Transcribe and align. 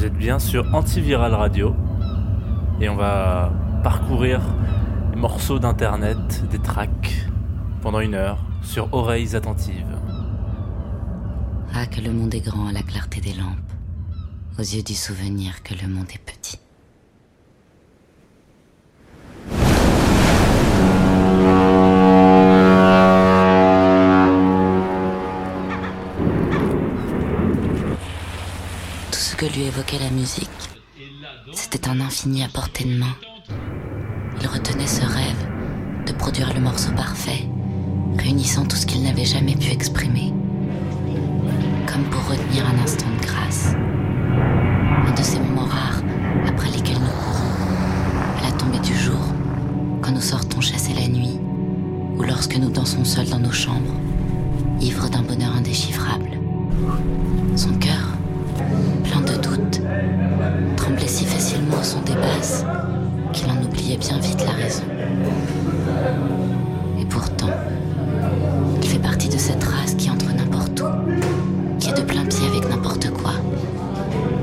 Vous 0.00 0.06
êtes 0.06 0.16
bien 0.16 0.38
sur 0.38 0.74
Antiviral 0.74 1.34
Radio 1.34 1.76
et 2.80 2.88
on 2.88 2.96
va 2.96 3.52
parcourir 3.84 4.40
les 5.10 5.20
morceaux 5.20 5.58
d'internet, 5.58 6.42
des 6.50 6.58
tracks 6.58 7.26
pendant 7.82 8.00
une 8.00 8.14
heure 8.14 8.38
sur 8.62 8.88
oreilles 8.94 9.36
attentives. 9.36 9.98
Ah, 11.74 11.84
que 11.84 12.00
le 12.00 12.12
monde 12.12 12.34
est 12.34 12.40
grand 12.40 12.68
à 12.68 12.72
la 12.72 12.80
clarté 12.80 13.20
des 13.20 13.34
lampes, 13.34 13.72
aux 14.58 14.62
yeux 14.62 14.82
du 14.82 14.94
souvenir 14.94 15.62
que 15.62 15.74
le 15.74 15.86
monde 15.86 16.08
est 16.14 16.24
petit. 16.24 16.39
Évoquait 29.66 29.98
la 29.98 30.10
musique, 30.10 30.48
c'était 31.52 31.88
un 31.88 32.00
infini 32.00 32.42
à 32.42 32.48
portée 32.48 32.84
de 32.84 32.98
main. 32.98 33.14
Il 34.40 34.46
retenait 34.46 34.86
ce 34.86 35.02
rêve 35.02 35.48
de 36.06 36.12
produire 36.12 36.52
le 36.54 36.60
morceau 36.60 36.92
parfait, 36.92 37.48
réunissant 38.18 38.64
tout 38.64 38.76
ce 38.76 38.86
qu'il 38.86 39.02
n'avait 39.02 39.24
jamais 39.24 39.56
pu 39.56 39.70
exprimer. 39.70 40.32
Comme 41.86 42.04
pour 42.04 42.26
retenir 42.28 42.66
un 42.66 42.82
instant 42.82 43.08
de 43.20 43.26
grâce. 43.26 43.74
Un 45.06 45.12
de 45.12 45.22
ces 45.22 45.38
moments 45.40 45.66
rares 45.66 46.02
après 46.46 46.70
lesquels 46.70 47.00
nous 47.00 47.06
courons. 47.06 48.38
À 48.38 48.50
la 48.50 48.52
tombée 48.52 48.78
du 48.80 48.94
jour, 48.94 49.34
quand 50.00 50.12
nous 50.12 50.20
sortons 50.20 50.60
chasser 50.60 50.94
la 50.94 51.08
nuit, 51.08 51.38
ou 52.16 52.22
lorsque 52.22 52.56
nous 52.56 52.70
dansons 52.70 53.04
seuls 53.04 53.28
dans 53.28 53.40
nos 53.40 53.52
chambres, 53.52 53.94
ivres 54.80 55.10
d'un 55.10 55.22
bonheur 55.22 55.54
indéchiffrable. 55.56 56.30
Son 57.56 57.74
cœur, 57.74 58.09
plein 59.04 59.20
de 59.20 59.40
doutes, 59.40 59.80
tremblait 60.76 61.08
si 61.08 61.24
facilement 61.24 61.78
au 61.80 61.84
son 61.84 62.00
des 62.02 62.14
basses 62.14 62.64
qu'il 63.32 63.48
en 63.50 63.62
oubliait 63.62 63.96
bien 63.96 64.18
vite 64.18 64.44
la 64.44 64.52
raison. 64.52 64.82
Et 67.00 67.04
pourtant, 67.04 67.50
il 68.82 68.88
fait 68.88 68.98
partie 68.98 69.28
de 69.28 69.38
cette 69.38 69.62
race 69.62 69.94
qui 69.94 70.10
entre 70.10 70.32
n'importe 70.34 70.80
où, 70.80 70.86
qui 71.78 71.90
est 71.90 71.96
de 71.96 72.02
plein 72.02 72.24
pied 72.24 72.46
avec 72.46 72.68
n'importe 72.68 73.10
quoi, 73.10 73.32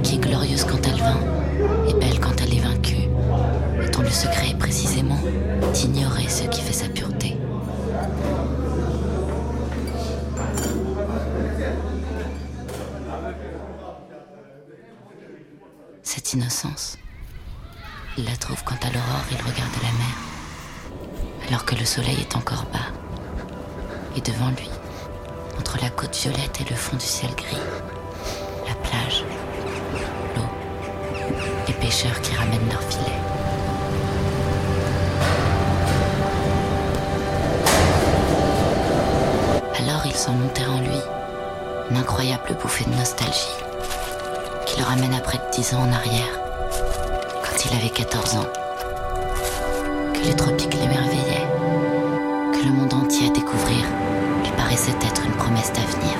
qui 0.03 0.15
est 0.15 0.19
glorieuse 0.19 0.63
quand 0.63 0.79
elle 0.87 0.99
vainc 0.99 1.21
et 1.89 1.93
belle 1.93 2.19
quand 2.19 2.41
elle 2.41 2.53
est 2.53 2.61
vaincue, 2.61 3.09
et 3.83 3.89
dont 3.89 4.01
le 4.01 4.09
secret 4.09 4.49
est 4.51 4.57
précisément 4.57 5.19
d'ignorer 5.73 6.27
ce 6.27 6.43
qui 6.43 6.61
fait 6.61 6.73
sa 6.73 6.87
pureté. 6.87 7.06
Cette 16.09 16.31
innocence, 16.31 16.97
il 18.17 18.23
la 18.23 18.37
trouve 18.37 18.63
quand 18.63 18.81
à 18.85 18.89
l'aurore 18.89 19.25
il 19.29 19.37
regarde 19.39 19.75
la 19.83 19.91
mer, 19.91 21.49
alors 21.49 21.65
que 21.65 21.75
le 21.75 21.83
soleil 21.83 22.21
est 22.21 22.37
encore 22.37 22.63
bas. 22.71 22.93
Et 24.15 24.21
devant 24.21 24.47
lui, 24.51 24.69
entre 25.59 25.77
la 25.81 25.89
côte 25.89 26.15
violette 26.15 26.61
et 26.61 26.69
le 26.69 26.77
fond 26.77 26.95
du 26.95 27.03
ciel 27.03 27.29
gris, 27.35 27.57
la 28.65 28.73
plage, 28.75 29.25
l'eau, 30.37 30.47
les 31.67 31.73
pêcheurs 31.73 32.21
qui 32.21 32.33
ramènent 32.35 32.69
leurs 32.69 32.83
filets. 32.83 33.19
Alors 39.77 40.05
il 40.05 40.15
sent 40.15 40.31
monter 40.31 40.65
en 40.67 40.79
lui 40.79 41.01
une 41.91 41.97
incroyable 41.97 42.55
bouffée 42.61 42.85
de 42.85 42.95
nostalgie 42.95 43.66
qui 44.67 44.77
le 44.79 44.83
ramène 44.83 45.13
à 45.13 45.21
près 45.21 45.37
de 45.37 45.43
dix 45.51 45.73
ans 45.73 45.79
en 45.79 45.93
arrière, 45.93 46.39
quand 47.41 47.65
il 47.65 47.75
avait 47.77 47.89
14 47.89 48.35
ans, 48.35 48.47
que 50.13 50.27
les 50.27 50.35
tropiques 50.35 50.73
l'émerveillaient, 50.73 51.47
que 52.51 52.65
le 52.65 52.73
monde 52.73 52.93
entier 52.93 53.27
à 53.27 53.31
découvrir 53.31 53.85
lui 54.43 54.51
paraissait 54.57 54.91
être 54.91 55.25
une 55.25 55.31
promesse 55.37 55.71
d'avenir, 55.71 56.17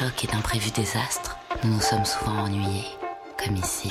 chocs 0.00 0.24
et 0.24 0.28
d'imprévus 0.28 0.70
désastres, 0.70 1.36
nous 1.62 1.74
nous 1.74 1.80
sommes 1.80 2.06
souvent 2.06 2.44
ennuyés, 2.44 2.86
comme 3.36 3.56
ici. 3.56 3.90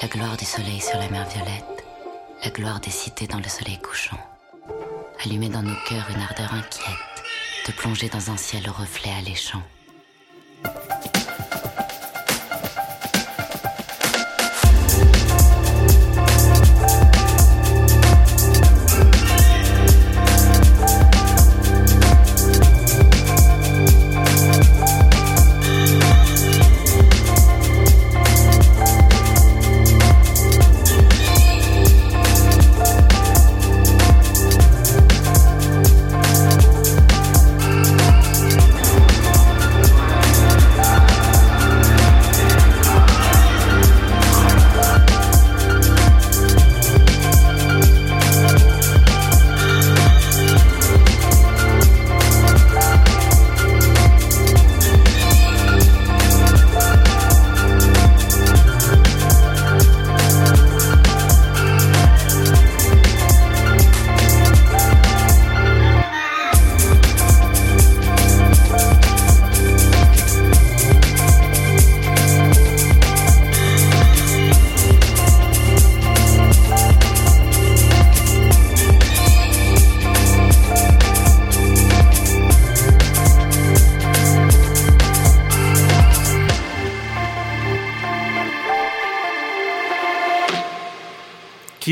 La 0.00 0.08
gloire 0.08 0.36
du 0.38 0.46
soleil 0.46 0.80
sur 0.80 0.98
la 0.98 1.10
mer 1.10 1.28
violette, 1.28 1.84
la 2.42 2.50
gloire 2.50 2.80
des 2.80 2.90
cités 2.90 3.26
dans 3.26 3.38
le 3.38 3.48
soleil 3.48 3.78
couchant. 3.80 4.16
Allumer 5.22 5.50
dans 5.50 5.62
nos 5.62 5.76
cœurs 5.86 6.08
une 6.08 6.22
ardeur 6.22 6.54
inquiète, 6.54 7.22
de 7.66 7.72
plonger 7.72 8.08
dans 8.08 8.30
un 8.30 8.38
ciel 8.38 8.66
reflet 8.70 9.12
alléchant. 9.18 9.62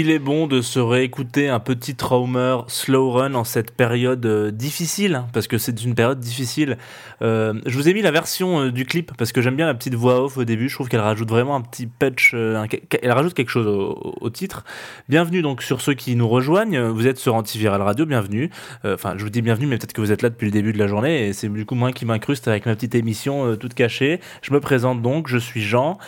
Qu'il 0.02 0.10
est 0.10 0.18
bon 0.18 0.48
de 0.48 0.62
se 0.62 0.80
réécouter 0.80 1.48
un 1.48 1.60
petit 1.60 1.94
Traumer 1.94 2.56
Slow 2.66 3.12
Run 3.12 3.34
en 3.34 3.44
cette 3.44 3.70
période 3.70 4.26
euh, 4.26 4.50
difficile, 4.50 5.14
hein, 5.14 5.28
parce 5.32 5.46
que 5.46 5.58
c'est 5.58 5.84
une 5.84 5.94
période 5.94 6.18
difficile. 6.18 6.76
Euh, 7.20 7.54
je 7.66 7.76
vous 7.76 7.88
ai 7.88 7.94
mis 7.94 8.02
la 8.02 8.10
version 8.10 8.62
euh, 8.62 8.72
du 8.72 8.84
clip, 8.84 9.12
parce 9.16 9.30
que 9.30 9.40
j'aime 9.40 9.54
bien 9.54 9.66
la 9.66 9.74
petite 9.74 9.94
voix 9.94 10.24
off 10.24 10.38
au 10.38 10.44
début, 10.44 10.68
je 10.68 10.74
trouve 10.74 10.88
qu'elle 10.88 10.98
rajoute 10.98 11.28
vraiment 11.28 11.54
un 11.54 11.60
petit 11.60 11.86
patch, 11.86 12.34
elle 12.34 13.12
rajoute 13.12 13.34
quelque 13.34 13.50
chose 13.50 13.68
au, 13.68 14.30
titre. 14.30 14.64
Bienvenue 15.08 15.40
donc 15.40 15.62
sur 15.62 15.80
ceux 15.80 15.94
qui 15.94 16.16
nous 16.16 16.28
rejoignent, 16.28 16.88
vous 16.88 17.06
êtes 17.06 17.18
sur 17.18 17.36
Antiviral 17.36 17.80
Radio, 17.80 18.04
bienvenue. 18.04 18.50
Enfin, 18.84 19.14
je 19.16 19.22
vous 19.22 19.30
dis 19.30 19.40
bienvenue, 19.40 19.68
mais 19.68 19.78
peut-être 19.78 19.92
que 19.92 20.00
vous 20.00 20.10
êtes 20.10 20.22
là 20.22 20.30
depuis 20.30 20.46
le 20.46 20.52
début 20.52 20.72
de 20.72 20.78
la 20.78 20.88
journée, 20.88 21.28
et 21.28 21.32
c'est 21.32 21.48
du 21.48 21.64
coup 21.64 21.76
moi 21.76 21.92
qui 21.92 22.06
m'incruste 22.06 22.48
avec 22.48 22.66
ma 22.66 22.74
petite 22.74 22.96
émission 22.96 23.56
toute 23.56 23.74
cachée. 23.74 24.18
Je 24.42 24.52
me 24.52 24.58
présente 24.58 25.00
donc, 25.00 25.28
je 25.28 25.38
suis 25.38 25.62
Jean, 25.62 25.98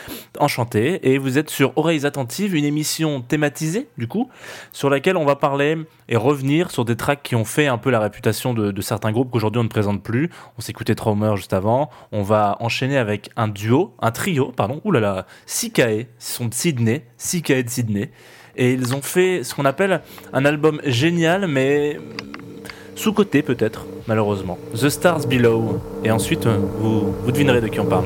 enchanté, 0.41 0.99
et 1.09 1.19
vous 1.19 1.39
êtes 1.39 1.51
sur 1.51 1.73
Oreilles 1.77 2.07
Attentives, 2.07 2.57
une 2.57 2.65
émission 2.65 3.21
thématisée 3.21 3.84
du 3.99 4.09
coup, 4.09 4.29
sur 4.73 4.91
laquelle 4.91 5.17
on 5.17 5.25
va 5.25 5.37
parler 5.37 5.79
et 6.09 6.17
revenir 6.17 6.71
sur 6.71 6.85
des 6.85 6.97
tracks 6.97 7.23
qui 7.23 7.35
ont 7.35 7.45
fait 7.45 7.67
un 7.67 7.79
peu 7.79 7.91
la 7.91 8.01
réputation 8.01 8.55
de, 8.55 8.81
certains 8.81 9.13
groupes 9.13 9.31
qu'aujourd'hui 9.31 9.61
on 9.61 9.65
ne 9.65 9.69
présente 9.69 10.03
plus. 10.03 10.31
On 10.59 10.61
s'écoutait 10.61 10.95
Traumer 10.95 11.37
juste 11.37 11.53
avant. 11.53 11.91
On 12.13 12.23
va 12.23 12.57
enchaîner 12.61 12.99
avec 12.99 13.31
un 13.37 13.49
duo, 13.49 13.95
un 14.01 14.11
trio, 14.11 14.53
pardon, 14.55 14.81
oulala, 14.85 15.27
Sikae, 15.47 16.07
sont 16.19 16.47
de 16.47 16.55
Sydney, 16.55 17.05
Sikae 17.17 17.63
de 17.63 17.71
Sydney. 17.71 18.11
Et 18.57 18.73
ils 18.73 18.95
ont 18.95 19.03
fait 19.03 19.43
ce 19.43 19.55
qu'on 19.55 19.65
appelle 19.65 20.01
un 20.33 20.45
album 20.45 20.81
génial, 20.85 21.47
mais 21.49 21.99
sous-côté 22.95 23.43
peut-être, 23.43 23.87
malheureusement. 24.07 24.59
The 24.75 24.89
Stars 24.89 25.27
Below. 25.27 25.81
Et 26.05 26.11
ensuite, 26.11 26.47
vous, 26.47 27.13
vous 27.13 27.33
devinerez 27.33 27.61
de 27.61 27.69
qui 27.69 27.81
on 27.81 27.87
parle. 27.87 28.05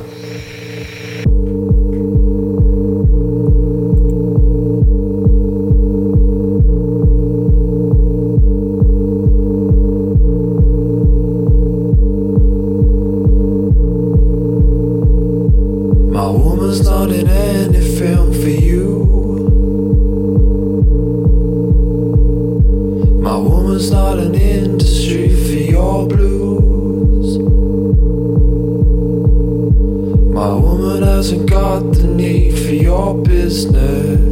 got 31.78 31.94
the 31.94 32.06
need 32.08 32.58
for 32.58 32.74
your 32.74 33.14
business. 33.22 34.27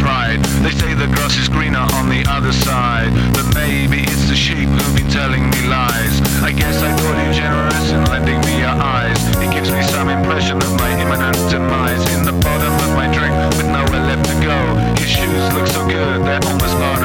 Pride? 0.00 0.40
They 0.64 0.70
say 0.70 0.94
the 0.94 1.06
grass 1.06 1.36
is 1.36 1.48
greener 1.48 1.84
on 2.00 2.08
the 2.08 2.24
other 2.28 2.52
side, 2.52 3.12
but 3.36 3.44
maybe 3.54 4.02
it's 4.08 4.28
the 4.28 4.36
sheep 4.36 4.68
who've 4.68 4.96
been 4.96 5.10
telling 5.10 5.50
me 5.50 5.60
lies. 5.68 6.20
I 6.40 6.52
guess 6.52 6.80
I 6.80 6.90
thought 6.96 7.18
you 7.20 7.32
generous 7.36 7.92
in 7.92 8.04
lending 8.08 8.40
me 8.48 8.60
your 8.64 8.72
eyes. 8.72 9.20
It 9.44 9.52
gives 9.52 9.70
me 9.70 9.82
some 9.82 10.08
impression 10.08 10.56
of 10.56 10.72
my 10.80 10.90
imminent 10.96 11.36
demise 11.50 12.04
in 12.16 12.24
the 12.24 12.32
bottom 12.40 12.72
of 12.72 12.90
my 12.96 13.12
drink 13.12 13.34
with 13.60 13.68
nowhere 13.68 14.04
left 14.08 14.24
to 14.32 14.36
go. 14.40 14.58
Your 14.96 15.10
shoes 15.10 15.44
look 15.52 15.66
so 15.68 15.84
good, 15.86 16.24
they're 16.24 16.44
almost 16.48 16.76
part 16.80 17.03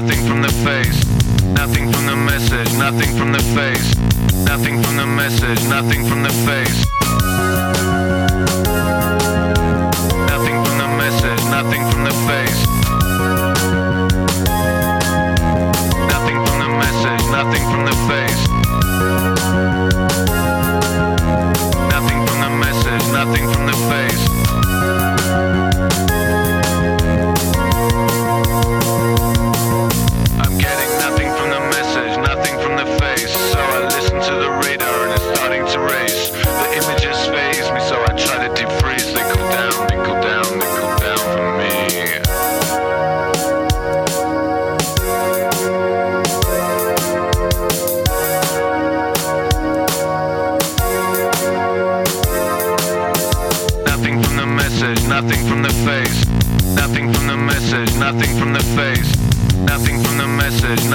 nothing 0.00 0.26
from 0.26 0.42
the 0.42 0.50
face, 0.66 1.06
nothing 1.54 1.88
from 1.92 2.06
the 2.06 2.16
message, 2.16 2.72
nothing 2.76 3.16
from 3.16 3.30
the 3.30 3.38
face, 3.54 3.94
nothing 4.44 4.82
from 4.82 4.96
the 4.96 5.06
message, 5.06 5.62
nothing 5.68 6.04
from 6.04 6.24
the 6.24 6.32
face. 6.42 6.84
Nothing 10.32 10.58
from 10.64 10.78
the 10.82 10.88
message, 10.98 11.42
nothing 11.56 11.82
from 11.90 12.02
the 12.02 12.14
face. 12.26 12.60
Nothing 16.10 16.38
from 16.44 16.58
the 16.64 16.70
message, 16.82 17.22
nothing 17.38 17.64
from 17.70 17.84
the 17.86 17.96
face. 18.10 18.42
Nothing 21.94 22.20
from 22.26 22.38
the 22.44 22.50
message, 22.64 23.04
nothing 23.12 23.46
from 23.52 23.66
the 23.66 23.76
face. 23.90 24.24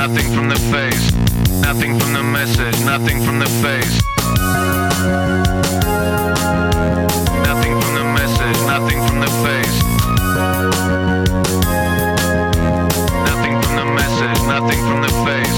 Nothing 0.08 0.32
from 0.34 0.48
the 0.48 0.56
face, 0.72 1.12
nothing 1.60 2.00
from 2.00 2.14
the 2.14 2.24
message, 2.24 2.80
nothing 2.86 3.22
from 3.22 3.38
the 3.38 3.50
face. 3.64 4.00
Nothing 7.44 7.76
from 7.82 7.94
the 8.00 8.08
message, 8.20 8.60
nothing 8.74 9.00
from 9.06 9.20
the 9.20 9.32
face. 9.44 9.78
Nothing 13.30 13.56
from 13.62 13.76
the 13.82 13.88
message, 14.00 14.40
nothing 14.48 14.82
from 14.88 15.02
the 15.02 15.14
face. 15.26 15.49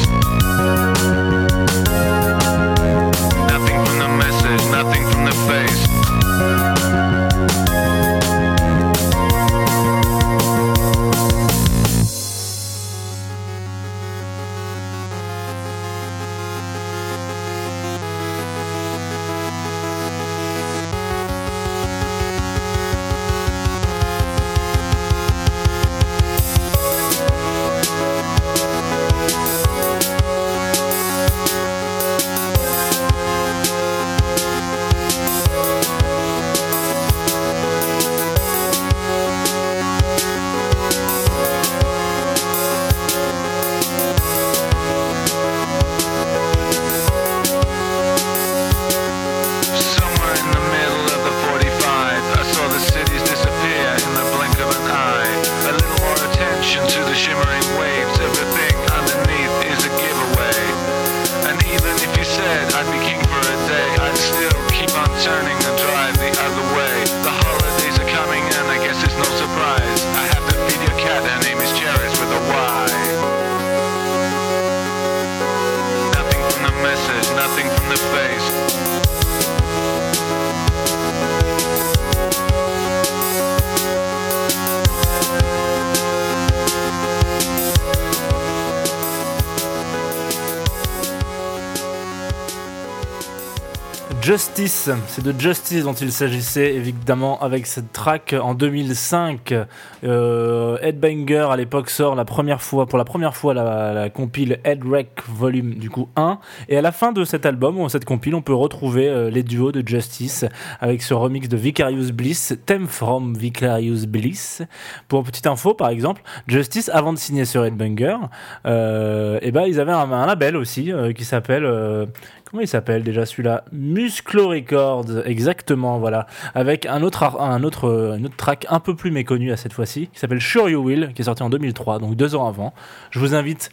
C'est 94.68 95.24
de 95.24 95.34
Justice 95.39 95.84
dont 95.86 95.94
il 95.94 96.12
s'agissait 96.12 96.75
évidemment 96.75 97.41
avec 97.41 97.65
cette 97.65 97.91
track 97.91 98.36
en 98.39 98.53
2005. 98.53 99.56
Euh, 100.03 100.77
Headbanger 100.82 101.48
à 101.51 101.56
l'époque 101.56 101.89
sort 101.89 102.13
la 102.15 102.25
première 102.25 102.62
fois, 102.62 102.86
pour 102.86 103.00
la 103.00 103.06
première 103.06 103.36
fois 103.36 103.56
la, 103.56 103.94
la 103.94 104.10
compile 104.10 104.60
Headwreck 104.63 105.24
Volume 105.27 105.75
du 105.75 105.89
coup 105.89 106.10
1 106.15 106.38
et 106.70 106.77
à 106.77 106.82
la 106.82 106.91
fin 106.91 107.12
de 107.12 107.24
cet 107.24 107.46
album 107.48 107.80
ou 107.80 107.89
cette 107.89 108.06
compile 108.06 108.36
on 108.36 108.44
peut 108.44 108.53
retrouver 108.53 109.08
euh, 109.10 109.32
les 109.32 109.41
duos 109.41 109.72
de 109.72 109.88
Justice 109.88 110.46
avec 110.80 111.01
ce 111.01 111.15
remix 111.15 111.50
de 111.50 111.58
Vicarious 111.58 112.12
Bliss, 112.13 112.53
Theme 112.65 112.88
from 112.88 113.36
Vicarious 113.36 114.06
Bliss. 114.08 114.62
Pour 115.08 115.24
petite 115.24 115.48
info 115.48 115.74
par 115.74 115.89
exemple, 115.89 116.22
Justice 116.48 116.89
avant 116.89 117.13
de 117.13 117.18
signer 117.18 117.46
sur 117.46 117.65
Headbanger, 117.65 118.18
euh, 118.65 119.39
et 119.41 119.51
ben 119.51 119.63
ils 119.63 119.80
avaient 119.80 119.91
un, 119.91 120.25
label 120.25 120.56
aussi 120.56 120.91
euh, 120.91 121.13
qui 121.13 121.25
s'appelle 121.25 121.65
euh, 121.65 122.06
Comment 122.51 122.63
il 122.63 122.67
s'appelle 122.67 123.03
déjà 123.03 123.25
celui-là 123.25 123.63
Musclo 123.72 124.50
Records, 124.50 125.25
exactement, 125.25 126.00
voilà. 126.00 126.27
Avec 126.53 126.86
un 126.86 127.01
autre, 127.01 127.39
un 127.39 127.63
autre, 127.63 128.17
une 128.17 128.25
autre 128.25 128.36
track 128.36 128.65
un 128.70 128.81
peu 128.81 128.93
plus 128.93 129.10
méconnu 129.10 129.53
à 129.53 129.58
cette 129.58 129.72
fois-ci, 129.72 130.08
qui 130.08 130.20
s'appelle 130.20 130.41
Sure 130.41 130.67
You 130.67 130.84
Will, 130.84 131.13
qui 131.15 131.22
est 131.22 131.25
sorti 131.25 131.43
en 131.43 131.50
2003, 131.50 132.00
donc 132.00 132.17
deux 132.17 132.36
ans 132.36 132.46
avant. 132.46 132.74
Je 133.10 133.20
vous 133.20 133.36
invite 133.36 133.70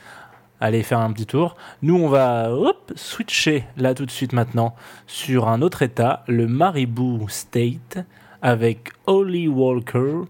à 0.61 0.67
aller 0.67 0.85
faire 0.85 1.01
un 1.01 1.13
petit 1.13 1.27
tour. 1.27 1.57
Nous, 1.83 1.97
on 1.97 2.09
va 2.09 2.53
switcher 2.95 3.65
là 3.77 3.95
tout 3.95 4.07
de 4.07 4.13
suite 4.13 4.33
maintenant 4.33 4.77
sur 5.09 5.49
un 5.49 5.61
autre 5.61 5.83
état, 5.83 6.23
le 6.29 6.47
Maribou 6.47 7.29
State, 7.29 7.99
avec 8.43 8.93
Holly 9.07 9.49
Walker, 9.49 10.21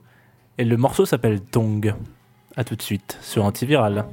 et 0.57 0.65
le 0.65 0.79
morceau 0.79 1.05
s'appelle 1.05 1.43
Tong. 1.43 1.95
À 2.57 2.65
tout 2.65 2.77
de 2.77 2.83
suite 2.83 3.19
sur 3.21 3.45
Antiviral. 3.45 4.07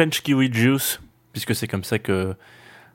French 0.00 0.22
Kiwi 0.22 0.50
Juice, 0.50 0.98
puisque 1.34 1.54
c'est 1.54 1.68
comme 1.68 1.84
ça 1.84 1.98
que 1.98 2.34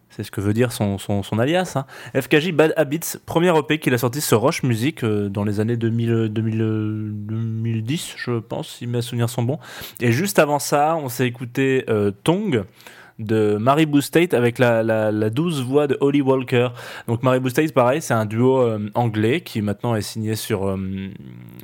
c'est 0.10 0.24
ce 0.24 0.32
que 0.32 0.42
veut 0.42 0.54
dire 0.54 0.72
son, 0.72 0.98
son, 0.98 1.38
alias. 1.38 1.74
Hein. 1.76 1.86
FKJ 2.20 2.52
Bad 2.52 2.74
Habits, 2.78 3.18
premier 3.28 3.56
EP 3.56 3.78
qu'il 3.78 3.94
a 3.94 4.00
sorti 4.00 4.22
sur 4.22 4.42
Roche 4.42 4.64
Music 4.64 5.04
euh, 5.04 5.30
dans 5.30 5.44
les 5.44 5.60
années 5.60 5.78
2000, 5.78 6.30
2010, 6.32 8.16
je 8.18 8.40
pense, 8.40 8.78
si 8.78 8.88
mes 8.88 9.04
souvenirs 9.04 9.30
sont 9.30 9.44
bons. 9.44 9.60
Et 10.00 10.12
juste 10.12 10.40
avant 10.40 10.58
ça, 10.58 10.96
on 10.96 11.08
s'est 11.08 11.28
écouté 11.28 11.86
euh, 11.90 12.10
Tong 12.24 12.64
de 13.20 13.58
Maribou 13.58 14.02
State 14.02 14.34
avec 14.34 14.60
la, 14.60 14.84
la, 14.84 15.30
douce 15.30 15.62
voix 15.62 15.88
de 15.88 15.98
Holly 16.02 16.22
Walker. 16.22 16.70
Donc 17.08 17.24
Maribou 17.24 17.50
State, 17.50 17.74
pareil, 17.74 18.02
c'est 18.02 18.14
un 18.14 18.26
duo 18.26 18.60
euh, 18.60 18.90
anglais 18.94 19.42
qui 19.42 19.62
maintenant 19.62 19.96
est 19.96 20.02
signé 20.02 20.36
sur 20.36 20.68
euh, 20.68 20.78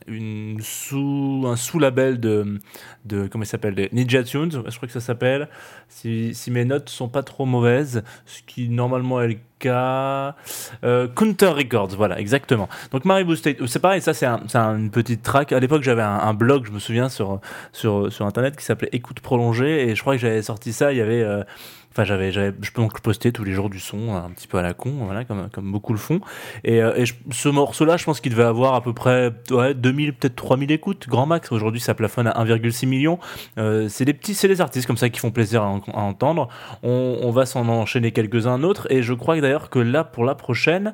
une 0.07 0.57
sous, 0.61 1.43
un 1.45 1.55
sous-label 1.55 2.19
de, 2.19 2.59
de, 3.05 3.27
comment 3.27 3.43
il 3.43 3.47
s'appelle, 3.47 3.89
Ninja 3.91 4.23
Tunes, 4.23 4.51
je 4.51 4.75
crois 4.75 4.87
que 4.87 4.93
ça 4.93 5.01
s'appelle. 5.01 5.49
Si, 5.89 6.33
si, 6.33 6.51
mes 6.51 6.65
notes 6.65 6.89
sont 6.89 7.09
pas 7.09 7.23
trop 7.23 7.45
mauvaises, 7.45 8.03
ce 8.25 8.41
qui 8.43 8.69
normalement 8.69 9.21
est 9.21 9.39
Euh, 9.65 11.07
Counter 11.15 11.47
Records, 11.47 11.95
voilà, 11.95 12.19
exactement. 12.19 12.69
Donc 12.91 13.05
Maribou 13.05 13.35
State, 13.35 13.57
c'est 13.67 13.79
pareil, 13.79 14.01
ça 14.01 14.13
c'est 14.13 14.25
un, 14.25 14.39
une 14.77 14.91
petite 14.91 15.23
track. 15.23 15.51
À 15.51 15.59
l'époque, 15.59 15.83
j'avais 15.83 16.01
un, 16.01 16.33
blog, 16.33 16.65
je 16.65 16.71
me 16.71 16.79
souviens, 16.79 17.09
sur, 17.09 17.39
sur, 17.71 18.11
sur 18.11 18.25
internet 18.25 18.55
qui 18.55 18.65
s'appelait 18.65 18.89
Écoute 18.91 19.19
prolongée, 19.19 19.89
et 19.89 19.95
je 19.95 20.01
crois 20.01 20.15
que 20.15 20.21
j'avais 20.21 20.41
sorti 20.41 20.73
ça, 20.73 20.91
il 20.91 20.97
y 20.97 21.01
avait. 21.01 21.23
Euh, 21.23 21.43
Enfin, 21.91 22.05
j'avais, 22.05 22.31
j'avais, 22.31 22.53
je 22.61 22.71
peux 22.71 22.81
donc 22.81 23.01
poster 23.01 23.33
tous 23.33 23.43
les 23.43 23.51
jours 23.51 23.69
du 23.69 23.79
son, 23.79 24.15
un 24.15 24.29
petit 24.29 24.47
peu 24.47 24.57
à 24.57 24.61
la 24.61 24.73
con, 24.73 24.91
voilà, 25.03 25.25
comme, 25.25 25.49
comme 25.49 25.71
beaucoup 25.73 25.91
le 25.91 25.99
font. 25.99 26.21
Et, 26.63 26.81
euh, 26.81 27.03
ce 27.31 27.49
morceau-là, 27.49 27.97
je 27.97 28.05
pense 28.05 28.21
qu'il 28.21 28.31
devait 28.31 28.43
avoir 28.43 28.75
à 28.75 28.81
peu 28.81 28.93
près 28.93 29.31
ouais, 29.49 29.73
2000, 29.73 30.13
peut-être 30.13 30.35
3000 30.35 30.71
écoutes, 30.71 31.09
grand 31.09 31.25
max. 31.25 31.51
Aujourd'hui, 31.51 31.81
ça 31.81 31.93
plafonne 31.93 32.27
à 32.27 32.43
1,6 32.43 32.87
million. 32.87 33.19
Euh, 33.57 33.89
c'est 33.89 34.05
des 34.05 34.13
petits, 34.13 34.35
c'est 34.35 34.47
des 34.47 34.61
artistes 34.61 34.87
comme 34.87 34.95
ça 34.95 35.09
qui 35.09 35.19
font 35.19 35.31
plaisir 35.31 35.63
à, 35.63 35.67
entendre. 35.67 36.47
On, 36.81 37.29
va 37.31 37.45
s'en 37.45 37.67
enchaîner 37.67 38.11
quelques-uns 38.11 38.59
d'autres. 38.59 38.89
Et 38.89 39.03
je 39.03 39.13
crois 39.13 39.39
d'ailleurs 39.41 39.69
que 39.69 39.79
là, 39.79 40.05
pour 40.05 40.23
la 40.23 40.35
prochaine, 40.35 40.93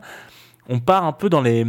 on 0.68 0.80
part 0.80 1.06
un 1.06 1.14
peu 1.14 1.30
dans 1.30 1.42
les 1.42 1.66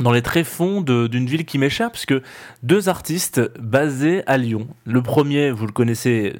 dans 0.00 0.10
les 0.10 0.22
tréfonds 0.22 0.80
d'une 0.80 1.26
ville 1.26 1.44
qui 1.44 1.58
m'échappe, 1.58 1.92
parce 1.92 2.06
que 2.06 2.22
deux 2.62 2.88
artistes 2.88 3.42
basés 3.60 4.22
à 4.26 4.38
Lyon. 4.38 4.66
Le 4.86 5.02
premier, 5.02 5.50
vous 5.50 5.66
le 5.66 5.72
connaissez 5.72 6.34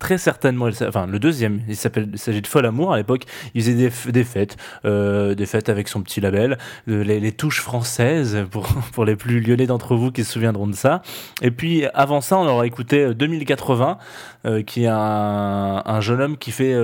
très 0.00 0.18
certainement, 0.18 0.68
enfin 0.88 1.06
le 1.06 1.18
deuxième, 1.20 1.60
il 1.68 1.76
s'agit 1.76 2.40
de 2.40 2.46
Fol 2.46 2.66
Amour 2.66 2.92
à 2.92 2.96
l'époque, 2.96 3.24
il 3.54 3.62
faisait 3.62 3.74
des, 3.74 3.90
des 4.10 4.24
fêtes, 4.24 4.56
euh, 4.84 5.34
des 5.34 5.46
fêtes 5.46 5.68
avec 5.68 5.88
son 5.88 6.02
petit 6.02 6.20
label, 6.20 6.58
euh, 6.88 7.04
les, 7.04 7.32
touches 7.32 7.60
françaises 7.60 8.46
pour, 8.50 8.66
pour 8.92 9.04
les 9.04 9.14
plus 9.14 9.40
lyonnais 9.40 9.66
d'entre 9.66 9.94
vous 9.94 10.10
qui 10.10 10.24
se 10.24 10.32
souviendront 10.32 10.66
de 10.66 10.74
ça. 10.74 11.02
Et 11.42 11.50
puis 11.50 11.84
avant 11.92 12.22
ça, 12.22 12.38
on 12.38 12.46
aura 12.48 12.66
écouté 12.66 13.14
2080, 13.14 13.98
euh, 14.46 14.62
qui 14.62 14.84
est 14.84 14.88
un, 14.88 15.82
un, 15.84 16.00
jeune 16.00 16.22
homme 16.22 16.38
qui 16.38 16.50
fait 16.50 16.74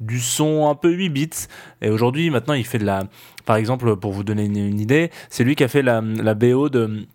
du 0.00 0.18
son 0.18 0.68
un 0.68 0.74
peu 0.74 0.90
8 0.90 1.08
bits. 1.10 1.30
Et 1.82 1.90
aujourd'hui, 1.90 2.30
maintenant, 2.30 2.54
il 2.54 2.64
fait 2.64 2.78
de 2.78 2.86
la, 2.86 3.04
par 3.44 3.56
exemple, 3.56 3.96
pour 3.96 4.12
vous 4.12 4.24
donner 4.24 4.46
une, 4.46 4.56
une 4.56 4.80
idée, 4.80 5.10
c'est 5.28 5.44
lui 5.44 5.56
qui 5.56 5.64
a 5.64 5.68
fait 5.68 5.82
la, 5.82 6.00
la 6.00 6.34
BO 6.34 6.70
de 6.70 7.06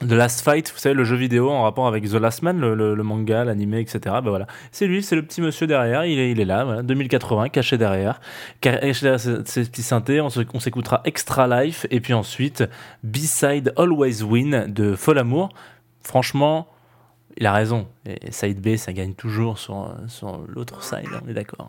The 0.00 0.12
Last 0.12 0.40
Fight, 0.40 0.72
vous 0.72 0.78
savez, 0.78 0.94
le 0.94 1.04
jeu 1.04 1.16
vidéo 1.16 1.50
en 1.50 1.62
rapport 1.62 1.86
avec 1.86 2.08
The 2.08 2.14
Last 2.14 2.42
Man, 2.42 2.58
le, 2.58 3.02
manga, 3.02 3.44
l'anime, 3.44 3.74
etc. 3.74 4.00
Ben 4.04 4.30
voilà. 4.30 4.46
C'est 4.72 4.86
lui, 4.86 5.02
c'est 5.02 5.14
le 5.14 5.22
petit 5.22 5.42
monsieur 5.42 5.66
derrière, 5.66 6.06
il 6.06 6.18
est, 6.18 6.44
là, 6.46 6.82
2080, 6.82 7.50
caché 7.50 7.76
derrière, 7.76 8.18
caché 8.62 9.02
derrière 9.02 9.20
ses, 9.20 9.64
petits 9.64 9.82
synthés, 9.82 10.22
on, 10.22 10.30
s'écoutera 10.30 11.02
Extra 11.04 11.46
Life, 11.62 11.86
et 11.90 12.00
puis 12.00 12.14
ensuite 12.14 12.64
B-Side 13.04 13.74
Always 13.76 14.22
Win 14.22 14.72
de 14.72 14.94
Folamour. 14.94 15.50
Franchement, 16.02 16.66
il 17.36 17.46
a 17.46 17.52
raison, 17.52 17.86
et 18.06 18.32
side 18.32 18.60
B, 18.60 18.76
ça 18.76 18.94
gagne 18.94 19.12
toujours 19.12 19.58
sur, 19.58 19.94
sur 20.08 20.40
l'autre 20.48 20.82
side, 20.82 21.08
on 21.22 21.28
est 21.28 21.34
d'accord. 21.34 21.68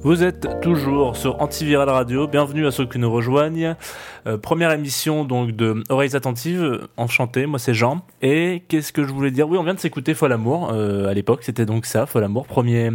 Vous 0.00 0.22
êtes 0.22 0.60
toujours 0.60 1.16
sur 1.16 1.42
Antiviral 1.42 1.88
Radio, 1.88 2.28
bienvenue 2.28 2.68
à 2.68 2.70
ceux 2.70 2.86
qui 2.86 3.00
nous 3.00 3.10
rejoignent. 3.10 3.74
Euh, 4.28 4.38
première 4.38 4.70
émission 4.70 5.24
donc 5.24 5.50
de 5.50 5.82
Oreilles 5.88 6.14
Attentives, 6.14 6.86
enchanté, 6.96 7.46
moi 7.46 7.58
c'est 7.58 7.74
Jean. 7.74 8.02
Et 8.22 8.62
qu'est-ce 8.68 8.92
que 8.92 9.02
je 9.02 9.12
voulais 9.12 9.32
dire? 9.32 9.48
Oui, 9.48 9.58
on 9.58 9.64
vient 9.64 9.74
de 9.74 9.80
s'écouter 9.80 10.14
Fol 10.14 10.32
Amour, 10.32 10.70
euh, 10.72 11.08
à 11.08 11.14
l'époque 11.14 11.40
c'était 11.42 11.66
donc 11.66 11.84
ça, 11.84 12.06
Fol 12.06 12.22
Amour, 12.22 12.46
premier, 12.46 12.92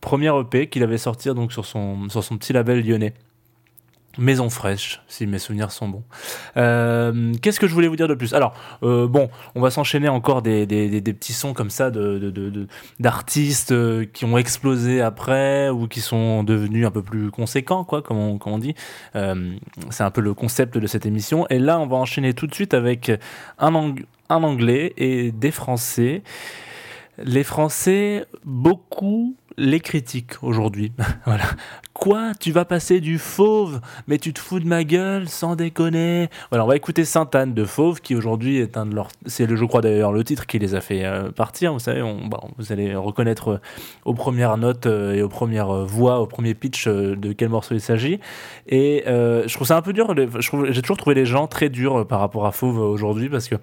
EP 0.00 0.68
qu'il 0.68 0.84
avait 0.84 0.98
sorti 0.98 1.28
donc 1.34 1.52
sur 1.52 1.66
son, 1.66 2.08
sur 2.08 2.22
son 2.22 2.38
petit 2.38 2.52
label 2.52 2.86
lyonnais. 2.86 3.12
Maison 4.18 4.48
fraîche, 4.48 5.02
si 5.08 5.26
mes 5.26 5.38
souvenirs 5.38 5.70
sont 5.70 5.88
bons. 5.88 6.04
Euh, 6.56 7.32
Qu'est-ce 7.42 7.60
que 7.60 7.66
je 7.66 7.74
voulais 7.74 7.88
vous 7.88 7.96
dire 7.96 8.08
de 8.08 8.14
plus? 8.14 8.32
Alors, 8.32 8.54
euh, 8.82 9.06
bon, 9.06 9.28
on 9.54 9.60
va 9.60 9.70
s'enchaîner 9.70 10.08
encore 10.08 10.40
des, 10.42 10.66
des, 10.66 11.00
petits 11.12 11.34
sons 11.34 11.52
comme 11.52 11.70
ça 11.70 11.90
d'artistes 11.90 13.72
de, 13.72 13.76
de, 13.76 14.00
euh, 14.00 14.06
qui 14.12 14.24
ont 14.24 14.38
explosé 14.38 15.02
après 15.02 15.68
ou 15.68 15.86
qui 15.86 16.00
sont 16.00 16.44
devenus 16.44 16.86
un 16.86 16.90
peu 16.90 17.02
plus 17.02 17.30
conséquents, 17.30 17.84
quoi, 17.84 18.00
comme 18.00 18.16
on, 18.16 18.38
on 18.44 18.58
dit. 18.58 18.74
C'est 19.90 20.04
un 20.04 20.10
peu 20.10 20.20
le 20.20 20.34
concept 20.34 20.78
de 20.78 20.86
cette 20.86 21.04
émission. 21.04 21.46
Et 21.48 21.58
là, 21.58 21.78
on 21.78 21.86
va 21.86 21.96
enchaîner 21.96 22.32
tout 22.32 22.46
de 22.46 22.54
suite 22.54 22.74
avec 22.74 23.10
un, 23.58 23.94
un 24.28 24.42
anglais 24.42 24.94
et 24.96 25.30
des 25.32 25.50
français. 25.50 26.22
Les 27.18 27.44
français, 27.44 28.24
beaucoup 28.44 29.36
les 29.58 29.80
critiques 29.80 30.42
aujourd'hui. 30.42 30.92
voilà. 31.24 31.44
Quoi? 31.94 32.32
Tu 32.38 32.52
vas 32.52 32.66
passer 32.66 33.00
du 33.00 33.18
fauve 33.18 33.80
Mais 34.06 34.18
tu 34.18 34.32
te 34.34 34.38
fous 34.38 34.60
de 34.60 34.66
ma 34.66 34.84
gueule 34.84 35.28
sans 35.28 35.56
déconner 35.56 36.28
Voilà, 36.50 36.64
on 36.64 36.68
va 36.68 36.76
écouter 36.76 37.06
Sainte-Anne 37.06 37.54
de 37.54 37.64
Fauve 37.64 38.00
qui 38.00 38.14
aujourd'hui 38.14 38.58
est 38.58 38.76
un 38.76 38.84
de 38.84 38.94
leurs. 38.94 39.08
C'est, 39.24 39.48
je 39.54 39.64
crois 39.64 39.80
d'ailleurs, 39.80 40.12
le 40.12 40.22
titre 40.22 40.46
qui 40.46 40.58
les 40.58 40.74
a 40.74 40.80
fait 40.80 41.04
euh, 41.04 41.30
partir. 41.30 41.72
Vous 41.72 41.78
savez, 41.78 42.02
on, 42.02 42.26
bon, 42.26 42.40
vous 42.58 42.70
allez 42.70 42.94
reconnaître 42.94 43.48
euh, 43.48 43.60
aux 44.04 44.14
premières 44.14 44.58
notes 44.58 44.86
euh, 44.86 45.14
et 45.14 45.22
aux 45.22 45.28
premières 45.28 45.84
voix, 45.84 46.20
au 46.20 46.26
premier 46.26 46.54
pitch 46.54 46.86
de 46.86 47.32
quel 47.32 47.48
morceau 47.48 47.74
il 47.74 47.80
s'agit. 47.80 48.20
Et 48.68 49.04
je 49.06 49.54
trouve 49.54 49.66
ça 49.66 49.76
un 49.76 49.82
peu 49.82 49.92
dur. 49.92 50.14
J'ai 50.14 50.82
toujours 50.82 50.96
trouvé 50.96 51.14
les 51.14 51.26
gens 51.26 51.46
très 51.46 51.70
durs 51.70 52.06
par 52.06 52.20
rapport 52.20 52.46
à 52.46 52.52
Fauve 52.52 52.78
aujourd'hui 52.78 53.28
parce 53.28 53.48
que 53.48 53.56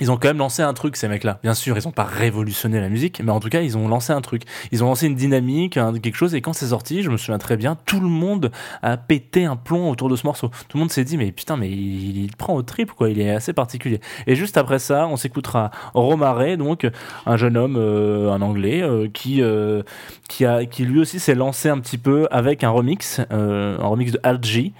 ils 0.00 0.10
ont 0.10 0.16
quand 0.16 0.28
même 0.28 0.38
lancé 0.38 0.62
un 0.62 0.74
truc, 0.74 0.96
ces 0.96 1.08
mecs-là. 1.08 1.38
Bien 1.42 1.54
sûr, 1.54 1.78
ils 1.78 1.84
n'ont 1.84 1.92
pas 1.92 2.04
révolutionné 2.04 2.80
la 2.80 2.88
musique, 2.88 3.20
mais 3.22 3.32
en 3.32 3.40
tout 3.40 3.48
cas, 3.48 3.60
ils 3.60 3.76
ont 3.76 3.88
lancé 3.88 4.12
un 4.12 4.20
truc. 4.20 4.42
Ils 4.72 4.82
ont 4.82 4.86
lancé 4.86 5.06
une 5.06 5.14
dynamique, 5.14 5.78
quelque 6.02 6.16
chose, 6.16 6.34
et 6.34 6.40
quand 6.40 6.52
c'est 6.52 6.68
sorti, 6.68 7.02
je 7.02 7.10
me 7.10 7.16
souviens 7.16 7.38
très 7.38 7.56
bien, 7.56 7.76
tout 7.86 8.00
le 8.00 8.08
monde 8.08 8.50
a 8.82 8.96
pété 8.96 9.44
un 9.44 9.56
plomb 9.56 9.90
autour 9.90 10.08
de 10.08 10.16
ce 10.16 10.26
morceau. 10.26 10.48
Tout 10.68 10.76
le 10.76 10.80
monde 10.80 10.90
s'est 10.90 11.04
dit, 11.04 11.16
mais 11.16 11.32
putain, 11.32 11.56
mais 11.56 11.70
il, 11.70 12.30
prend 12.36 12.54
au 12.54 12.62
trip, 12.62 12.92
quoi, 12.92 13.10
il 13.10 13.20
est 13.20 13.30
assez 13.30 13.52
particulier. 13.52 14.00
Et 14.26 14.34
juste 14.34 14.56
après 14.56 14.78
ça, 14.78 15.06
on 15.06 15.16
s'écoutera 15.16 15.70
Romare, 15.94 16.56
donc 16.56 16.88
un 17.26 17.36
jeune 17.36 17.56
homme, 17.56 17.76
euh, 17.76 18.30
un 18.30 18.42
anglais, 18.42 18.82
euh, 18.82 19.08
qui, 19.12 19.42
euh, 19.42 19.82
qui, 20.28 20.44
a, 20.44 20.64
qui 20.64 20.84
lui 20.84 21.00
aussi 21.00 21.20
s'est 21.20 21.34
lancé 21.34 21.68
un 21.68 21.78
petit 21.78 21.98
peu 21.98 22.26
avec 22.30 22.64
un 22.64 22.70
remix, 22.70 23.20
un 23.30 23.76
remix 23.86 24.12
de 24.12 24.20
Al 24.22 24.42
G. 24.42 24.72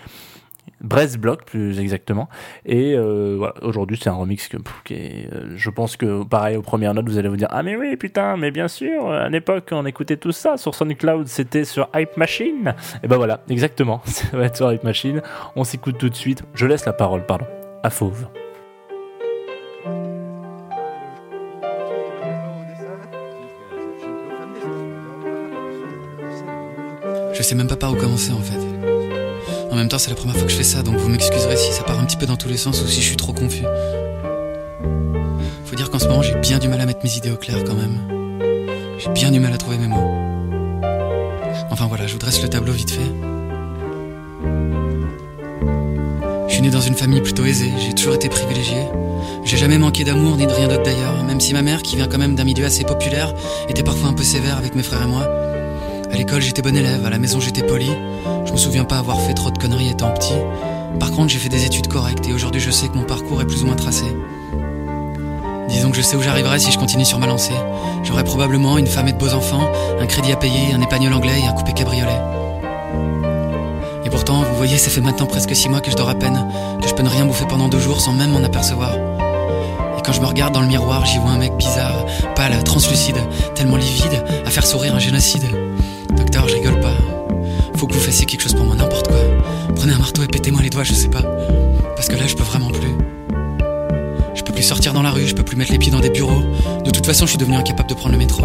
Brest 0.81 1.19
Block 1.19 1.45
plus 1.45 1.79
exactement. 1.79 2.29
Et 2.65 2.95
euh, 2.95 3.51
aujourd'hui 3.63 3.99
c'est 4.01 4.09
un 4.09 4.15
remix 4.15 4.49
que, 4.49 4.57
qui 4.85 4.95
euh, 4.95 5.53
je 5.55 5.71
pense 5.71 5.97
que 5.97 6.25
pareil 6.25 6.57
aux 6.57 6.63
premières 6.63 6.95
notes 6.95 7.09
vous 7.09 7.19
allez 7.19 7.29
vous 7.29 7.37
dire 7.37 7.49
ah 7.51 7.63
mais 7.63 7.77
oui 7.77 7.97
putain 7.97 8.37
mais 8.37 8.51
bien 8.51 8.69
sûr 8.69 9.11
à 9.11 9.29
l'époque 9.29 9.69
on 9.73 9.85
écoutait 9.87 10.17
tout 10.17 10.33
ça 10.33 10.57
sur 10.57 10.75
SoundCloud 10.75 11.27
c'était 11.27 11.65
sur 11.65 11.89
Hype 11.95 12.17
Machine. 12.17 12.75
Et 13.03 13.09
ben 13.09 13.17
voilà 13.17 13.41
exactement 13.49 14.01
ça 14.05 14.37
va 14.37 14.45
être 14.47 14.57
sur 14.57 14.73
Hype 14.73 14.85
Machine. 14.85 15.23
On 15.57 15.65
s'écoute 15.65 15.99
tout 15.99 16.09
de 16.09 16.17
suite. 16.17 16.43
Je 16.55 16.67
laisse 16.67 16.87
la 16.87 16.93
parole 16.93 17.27
pardon 17.27 17.47
à 17.83 17.91
Fauve. 17.91 18.29
Je 27.33 27.43
sais 27.43 27.55
même 27.55 27.69
pas 27.69 27.77
par 27.77 27.93
où 27.93 27.97
commencer 27.97 28.33
en 28.33 28.41
fait. 28.41 28.70
En 29.71 29.77
même 29.77 29.89
temps, 29.89 29.99
c'est 29.99 30.11
la 30.11 30.17
première 30.17 30.35
fois 30.35 30.45
que 30.45 30.51
je 30.51 30.57
fais 30.57 30.65
ça, 30.65 30.83
donc 30.83 30.97
vous 30.97 31.09
m'excuserez 31.09 31.57
si 31.57 31.73
ça 31.73 31.85
part 31.85 31.99
un 32.01 32.05
petit 32.05 32.17
peu 32.17 32.27
dans 32.27 32.37
tous 32.37 32.49
les 32.49 32.57
sens 32.57 32.83
ou 32.83 32.89
si 32.89 33.01
je 33.01 33.07
suis 33.07 33.17
trop 33.17 33.33
confus. 33.33 33.65
Faut 35.65 35.77
dire 35.77 35.91
qu'en 35.91 36.01
ce 36.01 36.09
moment, 36.09 36.23
j'ai 36.23 36.35
bien 36.35 36.59
du 36.59 36.67
mal 36.67 36.81
à 36.81 36.87
mettre 36.87 37.01
mes 37.05 37.17
idées 37.17 37.31
au 37.31 37.37
clair 37.37 37.63
quand 37.65 37.75
même. 37.75 38.01
J'ai 38.99 39.11
bien 39.11 39.31
du 39.31 39.39
mal 39.39 39.53
à 39.53 39.59
trouver 39.59 39.79
mes 39.79 39.87
mots. 39.87 40.11
Enfin 41.71 41.87
voilà, 41.87 42.09
je 42.09 42.13
vous 42.15 42.19
dresse 42.19 42.43
le 42.43 42.49
tableau 42.49 42.73
vite 42.73 42.91
fait. 42.91 43.13
Je 46.49 46.53
suis 46.53 46.63
né 46.63 46.71
dans 46.71 46.81
une 46.81 46.97
famille 46.97 47.21
plutôt 47.21 47.45
aisée, 47.45 47.71
j'ai 47.79 47.95
toujours 47.95 48.15
été 48.15 48.29
privilégié. 48.29 48.79
J'ai 49.45 49.57
jamais 49.57 49.79
manqué 49.79 50.03
d'amour 50.03 50.37
ni 50.37 50.47
de 50.47 50.53
rien 50.53 50.67
d'autre 50.67 50.83
d'ailleurs, 50.83 51.23
même 51.25 51.41
si 51.41 51.55
ma 51.55 51.63
mère, 51.63 51.83
qui 51.83 51.95
vient 51.95 52.09
quand 52.09 52.19
même 52.19 52.35
d'un 52.35 52.45
milieu 52.45 52.65
assez 52.65 52.83
populaire, 52.83 53.33
était 53.69 53.85
parfois 53.85 54.09
un 54.09 54.15
peu 54.15 54.25
sévère 54.25 54.59
avec 54.59 54.75
mes 54.75 54.83
frères 54.83 55.03
et 55.03 55.07
moi. 55.07 55.29
À 56.13 56.17
l'école, 56.17 56.41
j'étais 56.41 56.61
bon 56.61 56.77
élève, 56.77 57.05
à 57.07 57.11
la 57.11 57.19
maison, 57.19 57.39
j'étais 57.41 57.63
poli. 57.63 57.91
Je 58.45 58.53
me 58.53 58.57
souviens 58.57 58.85
pas 58.85 58.99
avoir 58.99 59.21
fait 59.21 59.35
trop 59.35 59.51
de 59.51 59.59
conneries 59.59 59.91
étant 59.91 60.11
petit. 60.11 60.35
Par 60.99 61.13
contre, 61.13 61.29
j'ai 61.29 61.39
fait 61.39 61.49
des 61.49 61.65
études 61.65 61.87
correctes 61.87 62.27
et 62.29 62.33
aujourd'hui, 62.33 62.61
je 62.61 62.71
sais 62.71 62.89
que 62.89 62.97
mon 62.97 63.05
parcours 63.05 63.41
est 63.41 63.47
plus 63.47 63.63
ou 63.63 63.67
moins 63.67 63.77
tracé. 63.77 64.05
Disons 65.69 65.91
que 65.91 65.97
je 65.97 66.03
sais 66.03 66.17
où 66.17 66.23
j'arriverai 66.23 66.59
si 66.59 66.73
je 66.73 66.79
continue 66.79 67.05
sur 67.05 67.21
ma 67.21 67.27
lancée. 67.27 67.55
J'aurai 68.03 68.25
probablement 68.25 68.77
une 68.77 68.89
femme 68.89 69.07
et 69.07 69.13
de 69.13 69.19
beaux 69.19 69.35
enfants, 69.35 69.71
un 70.01 70.07
crédit 70.07 70.33
à 70.33 70.37
payer, 70.37 70.75
un 70.75 70.83
épagnol 70.83 71.13
anglais 71.13 71.41
et 71.43 71.47
un 71.47 71.53
coupé 71.53 71.73
cabriolet. 71.73 72.19
Et 74.05 74.11
pourtant, 74.11 74.43
vous 74.43 74.57
voyez, 74.57 74.79
ça 74.79 74.91
fait 74.91 75.01
maintenant 75.01 75.27
presque 75.27 75.55
six 75.55 75.69
mois 75.69 75.81
que 75.81 75.93
je 75.93 75.97
dors 75.97 76.09
à 76.09 76.17
peine, 76.17 76.45
que 76.83 76.89
je 76.89 76.95
peux 76.95 77.05
ne 77.05 77.09
rien 77.09 77.25
bouffer 77.25 77.47
pendant 77.47 77.69
deux 77.69 77.79
jours 77.79 78.01
sans 78.01 78.13
même 78.13 78.33
m'en 78.33 78.43
apercevoir. 78.43 78.95
Et 79.97 80.03
quand 80.05 80.13
je 80.13 80.21
me 80.21 80.27
regarde 80.27 80.53
dans 80.53 80.63
le 80.63 80.67
miroir, 80.67 81.07
j'y 81.07 81.19
vois 81.19 81.31
un 81.31 81.39
mec 81.39 81.57
bizarre, 81.57 82.05
pâle, 82.35 82.65
translucide, 82.65 83.19
tellement 83.55 83.77
livide, 83.77 84.25
à 84.45 84.51
faire 84.51 84.67
sourire 84.67 84.97
un 84.97 84.99
génocide. 84.99 85.47
Je 86.49 86.55
rigole 86.55 86.81
pas. 86.81 86.97
Faut 87.77 87.87
que 87.87 87.95
vous 87.95 88.01
fassiez 88.01 88.27
quelque 88.27 88.43
chose 88.43 88.55
pour 88.55 88.65
moi, 88.65 88.75
n'importe 88.75 89.09
quoi. 89.09 89.19
Prenez 89.77 89.93
un 89.93 89.99
marteau 89.99 90.23
et 90.23 90.27
pétez-moi 90.27 90.63
les 90.63 90.71
doigts, 90.71 90.85
je 90.85 90.93
sais 90.93 91.09
pas. 91.09 91.23
Parce 91.97 92.09
que 92.09 92.17
là, 92.17 92.27
je 92.27 92.35
peux 92.35 92.43
vraiment 92.43 92.71
plus. 92.71 92.93
Je 94.35 94.43
peux 94.43 94.53
plus 94.53 94.63
sortir 94.63 94.93
dans 94.93 95.03
la 95.03 95.11
rue, 95.11 95.27
je 95.27 95.35
peux 95.35 95.43
plus 95.43 95.57
mettre 95.57 95.73
les 95.73 95.79
pieds 95.79 95.93
dans 95.93 96.01
des 96.01 96.11
bureaux. 96.11 96.43
De 96.85 96.91
toute 96.91 97.07
façon, 97.07 97.27
je 97.27 97.31
suis 97.31 97.39
devenu 97.39 97.57
incapable 97.57 97.89
de 97.89 97.95
prendre 97.95 98.13
le 98.13 98.19
métro. 98.19 98.43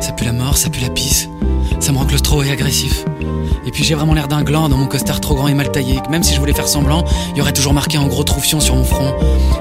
Ça 0.00 0.12
pue 0.12 0.24
la 0.24 0.32
mort, 0.32 0.56
ça 0.56 0.70
pue 0.70 0.80
la 0.80 0.90
pisse. 0.90 1.28
Ça 1.80 1.92
me 1.92 1.98
rend 1.98 2.06
claustro 2.06 2.42
et 2.42 2.50
agressif. 2.50 3.04
Et 3.64 3.70
puis 3.70 3.84
j'ai 3.84 3.94
vraiment 3.94 4.14
l'air 4.14 4.28
d'un 4.28 4.42
gland 4.42 4.68
dans 4.68 4.76
mon 4.76 4.86
costard 4.86 5.20
trop 5.20 5.34
grand 5.34 5.48
et 5.48 5.54
mal 5.54 5.70
taillé, 5.70 6.00
que 6.04 6.10
même 6.10 6.22
si 6.22 6.34
je 6.34 6.40
voulais 6.40 6.52
faire 6.52 6.68
semblant, 6.68 7.04
il 7.34 7.40
aurait 7.40 7.52
toujours 7.52 7.72
marqué 7.72 7.96
en 7.98 8.06
gros 8.06 8.24
troufion 8.24 8.60
sur 8.60 8.74
mon 8.74 8.84
front. 8.84 9.14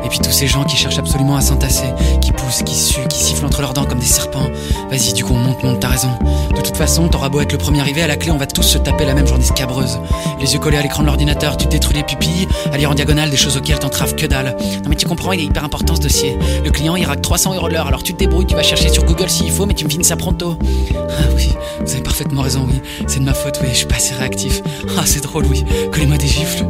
Et 0.03 0.09
puis 0.09 0.19
tous 0.19 0.31
ces 0.31 0.47
gens 0.47 0.63
qui 0.63 0.75
cherchent 0.75 0.97
absolument 0.97 1.35
à 1.35 1.41
s'entasser, 1.41 1.87
qui 2.19 2.31
poussent, 2.31 2.63
qui 2.63 2.75
suent, 2.75 3.07
qui 3.07 3.23
sifflent 3.23 3.45
entre 3.45 3.61
leurs 3.61 3.73
dents 3.73 3.85
comme 3.85 3.99
des 3.99 4.05
serpents. 4.05 4.49
Vas-y, 4.89 5.13
du 5.13 5.23
coup 5.23 5.33
on 5.33 5.37
monte, 5.37 5.63
monte, 5.63 5.79
t'as 5.79 5.89
raison. 5.89 6.09
De 6.55 6.61
toute 6.61 6.77
façon, 6.77 7.07
t'auras 7.07 7.29
beau 7.29 7.41
être 7.41 7.51
le 7.51 7.57
premier 7.57 7.79
arrivé, 7.79 8.01
à 8.01 8.07
la 8.07 8.17
clé 8.17 8.31
on 8.31 8.37
va 8.37 8.47
tous 8.47 8.63
se 8.63 8.77
taper 8.77 9.05
la 9.05 9.13
même 9.13 9.27
journée 9.27 9.43
scabreuse. 9.43 9.99
Les 10.39 10.53
yeux 10.53 10.59
collés 10.59 10.77
à 10.77 10.81
l'écran 10.81 11.03
de 11.03 11.07
l'ordinateur, 11.07 11.57
tu 11.57 11.67
détruis 11.67 11.95
les 11.95 12.03
pupilles, 12.03 12.47
à 12.73 12.77
lire 12.77 12.91
en 12.91 12.95
diagonale 12.95 13.29
des 13.29 13.37
choses 13.37 13.57
auxquelles 13.57 13.79
t'entraves 13.79 14.15
que 14.15 14.25
dalle. 14.25 14.57
Non 14.83 14.89
mais 14.89 14.95
tu 14.95 15.05
comprends, 15.05 15.31
il 15.31 15.41
est 15.41 15.45
hyper 15.45 15.63
important 15.63 15.95
ce 15.95 16.01
dossier. 16.01 16.37
Le 16.63 16.71
client 16.71 16.95
raque 17.05 17.21
300 17.21 17.55
euros 17.55 17.67
l'heure, 17.67 17.87
alors 17.87 18.03
tu 18.03 18.13
te 18.13 18.19
débrouilles, 18.19 18.45
tu 18.45 18.55
vas 18.55 18.63
chercher 18.63 18.89
sur 18.89 19.03
Google 19.03 19.29
s'il 19.29 19.51
faut, 19.51 19.65
mais 19.65 19.73
tu 19.73 19.85
me 19.85 19.89
finis 19.89 20.03
ça 20.03 20.15
pronto. 20.15 20.57
Ah 20.93 21.23
oui, 21.35 21.49
vous 21.91 21.97
avez 21.97 22.03
parfaitement 22.05 22.41
raison, 22.41 22.65
oui. 22.69 22.79
C'est 23.05 23.19
de 23.19 23.25
ma 23.25 23.33
faute, 23.33 23.59
oui, 23.61 23.67
je 23.71 23.79
suis 23.79 23.85
pas 23.85 23.95
assez 23.95 24.13
réactif. 24.13 24.61
Ah, 24.97 25.05
c'est 25.05 25.21
drôle, 25.21 25.45
oui. 25.47 25.65
Collez-moi 25.91 26.15
des 26.15 26.27
gifles. 26.27 26.63